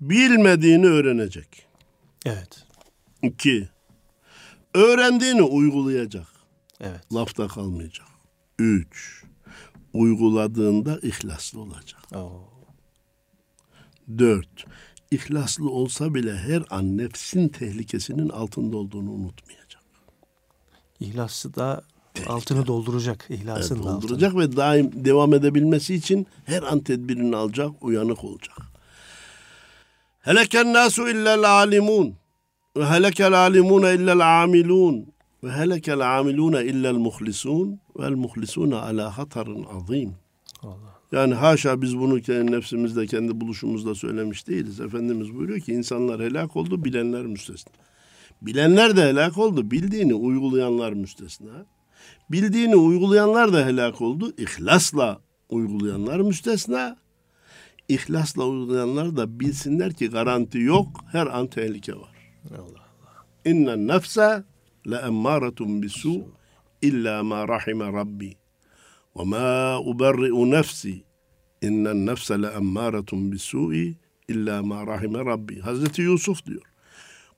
bilmediğini 0.00 0.86
öğrenecek. 0.86 1.66
Evet. 2.26 2.64
İki, 3.22 3.68
öğrendiğini 4.74 5.42
uygulayacak. 5.42 6.26
Evet. 6.80 7.12
Lafta 7.14 7.48
kalmayacak. 7.48 8.06
Üç, 8.58 9.22
uyguladığında 9.92 10.98
ihlaslı 11.02 11.60
olacak. 11.60 12.00
Oo. 12.14 12.48
Dört, 14.18 14.64
ihlaslı 15.10 15.70
olsa 15.70 16.14
bile 16.14 16.36
her 16.36 16.62
an 16.70 16.98
nefsin 16.98 17.48
tehlikesinin 17.48 18.28
altında 18.28 18.76
olduğunu 18.76 19.10
unutmayacak. 19.10 19.82
İhlası 21.00 21.54
da 21.54 21.82
altını 22.26 22.66
dolduracak. 22.66 23.26
Evet, 23.30 23.40
İhlasın 23.40 23.78
altını. 23.78 23.92
dolduracak 24.02 24.36
ve 24.36 24.56
daim 24.56 25.04
devam 25.04 25.34
edebilmesi 25.34 25.94
için 25.94 26.26
her 26.44 26.62
an 26.62 26.80
tedbirini 26.80 27.36
alacak, 27.36 27.70
uyanık 27.84 28.24
olacak. 28.24 28.56
Heleken 30.20 30.72
nasu 30.72 31.08
illel 31.08 31.50
alimun 31.50 32.14
ve 32.76 32.86
helekel 32.86 33.32
alimune 33.32 33.94
illel 33.94 34.42
amilun 34.42 35.06
ve 35.44 35.52
helekel 35.52 36.18
amilune 36.18 36.64
illel 36.64 36.94
muhlisun 36.94 37.80
vel 37.98 38.14
muhlisune 38.14 38.76
ala 38.76 39.18
hatarın 39.18 39.64
azim. 39.64 40.14
Allah. 40.62 40.94
Yani 41.12 41.34
haşa 41.34 41.82
biz 41.82 41.98
bunu 41.98 42.20
kendi 42.20 42.52
nefsimizde, 42.52 43.06
kendi 43.06 43.40
buluşumuzda 43.40 43.94
söylemiş 43.94 44.48
değiliz. 44.48 44.80
Efendimiz 44.80 45.34
buyuruyor 45.34 45.60
ki 45.60 45.72
insanlar 45.72 46.20
helak 46.20 46.56
oldu, 46.56 46.84
bilenler 46.84 47.26
müstesna. 47.26 47.72
Bilenler 48.42 48.96
de 48.96 49.02
helak 49.02 49.38
oldu, 49.38 49.70
bildiğini 49.70 50.14
uygulayanlar 50.14 50.92
müstesna. 50.92 51.66
Bildiğini 52.30 52.76
uygulayanlar 52.76 53.52
da 53.52 53.66
helak 53.66 54.00
oldu, 54.00 54.32
ihlasla 54.38 55.20
uygulayanlar 55.50 56.20
müstesna. 56.20 56.96
İhlasla 57.88 58.44
uygulayanlar 58.44 59.16
da 59.16 59.40
bilsinler 59.40 59.92
ki 59.92 60.10
garanti 60.10 60.58
yok, 60.58 61.04
her 61.12 61.26
an 61.26 61.46
tehlike 61.46 61.94
var. 61.94 62.13
Allah. 62.50 62.84
İnnen 63.44 63.88
nefse 63.88 64.44
le 64.90 64.96
emmâretun 64.96 65.82
bisu 65.82 66.24
illa 66.82 67.22
ma 67.22 67.48
rahime 67.48 67.92
rabbi. 67.92 68.36
Ve 69.16 69.24
ma 69.24 69.78
uberri'u 69.80 70.50
nefsi. 70.50 71.04
İnnen 71.62 72.06
nefse 72.06 72.42
le 72.42 72.46
emmâretun 72.46 73.32
bisu'i 73.32 73.96
illa 74.28 74.62
ma 74.62 74.86
rahime 74.86 75.24
rabbi. 75.24 75.60
Hazreti 75.60 76.02
Yusuf 76.02 76.46
diyor. 76.46 76.62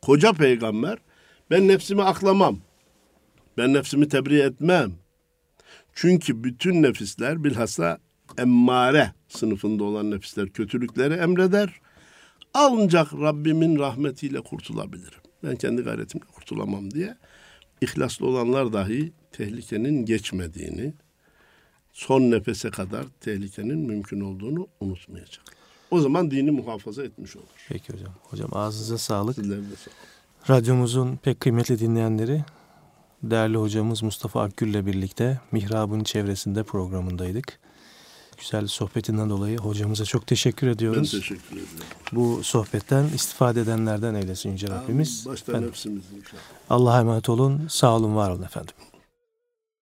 Koca 0.02 0.32
peygamber 0.32 0.98
ben 1.50 1.68
nefsimi 1.68 2.02
aklamam. 2.02 2.58
Ben 3.58 3.72
nefsimi 3.72 4.08
tebriğ 4.08 4.40
etmem. 4.40 4.92
Çünkü 5.92 6.44
bütün 6.44 6.82
nefisler 6.82 7.44
bilhassa 7.44 7.98
emmare 8.38 9.12
sınıfında 9.28 9.84
olan 9.84 10.10
nefisler 10.10 10.48
kötülükleri 10.48 11.14
emreder. 11.14 11.80
Ancak 12.58 13.12
Rabbimin 13.12 13.78
rahmetiyle 13.78 14.40
kurtulabilirim. 14.40 15.18
Ben 15.44 15.56
kendi 15.56 15.82
gayretimle 15.82 16.24
kurtulamam 16.24 16.90
diye. 16.90 17.16
İhlaslı 17.80 18.26
olanlar 18.26 18.72
dahi 18.72 19.12
tehlikenin 19.32 20.06
geçmediğini, 20.06 20.94
son 21.92 22.20
nefese 22.20 22.70
kadar 22.70 23.04
tehlikenin 23.20 23.78
mümkün 23.78 24.20
olduğunu 24.20 24.68
unutmayacak. 24.80 25.44
O 25.90 26.00
zaman 26.00 26.30
dini 26.30 26.50
muhafaza 26.50 27.02
etmiş 27.02 27.36
olur. 27.36 27.46
Peki 27.68 27.92
hocam. 27.92 28.14
Hocam 28.22 28.50
ağzınıza 28.52 28.98
sağlık. 28.98 29.34
Sizlerine 29.34 29.64
sağlık. 29.64 29.96
Radyomuzun 30.50 31.16
pek 31.16 31.40
kıymetli 31.40 31.78
dinleyenleri 31.78 32.44
değerli 33.22 33.56
hocamız 33.56 34.02
Mustafa 34.02 34.42
Akgül'le 34.42 34.86
birlikte 34.86 35.40
Mihrab'ın 35.52 36.04
çevresinde 36.04 36.62
programındaydık. 36.62 37.58
Güzel 38.38 38.66
sohbetinden 38.66 39.30
dolayı 39.30 39.58
hocamıza 39.58 40.04
çok 40.04 40.26
teşekkür 40.26 40.66
Ben 40.66 40.72
ediyoruz. 40.72 41.10
teşekkür 41.10 41.56
ederim. 41.56 41.66
Bu 42.12 42.40
sohbetten 42.42 43.04
istifade 43.14 43.60
edenlerden 43.60 44.14
eylesin 44.14 44.50
Yüce 44.52 44.68
Rabbimiz. 44.68 45.26
Başta 45.26 45.52
Efendim, 45.52 45.68
nefsimiz 45.68 46.04
inşallah. 46.18 46.40
Allah'a 46.70 47.00
emanet 47.00 47.28
olun. 47.28 47.66
Sağ 47.68 47.96
olun, 47.96 48.16
var 48.16 48.30
olun 48.30 48.42
efendim. 48.42 48.74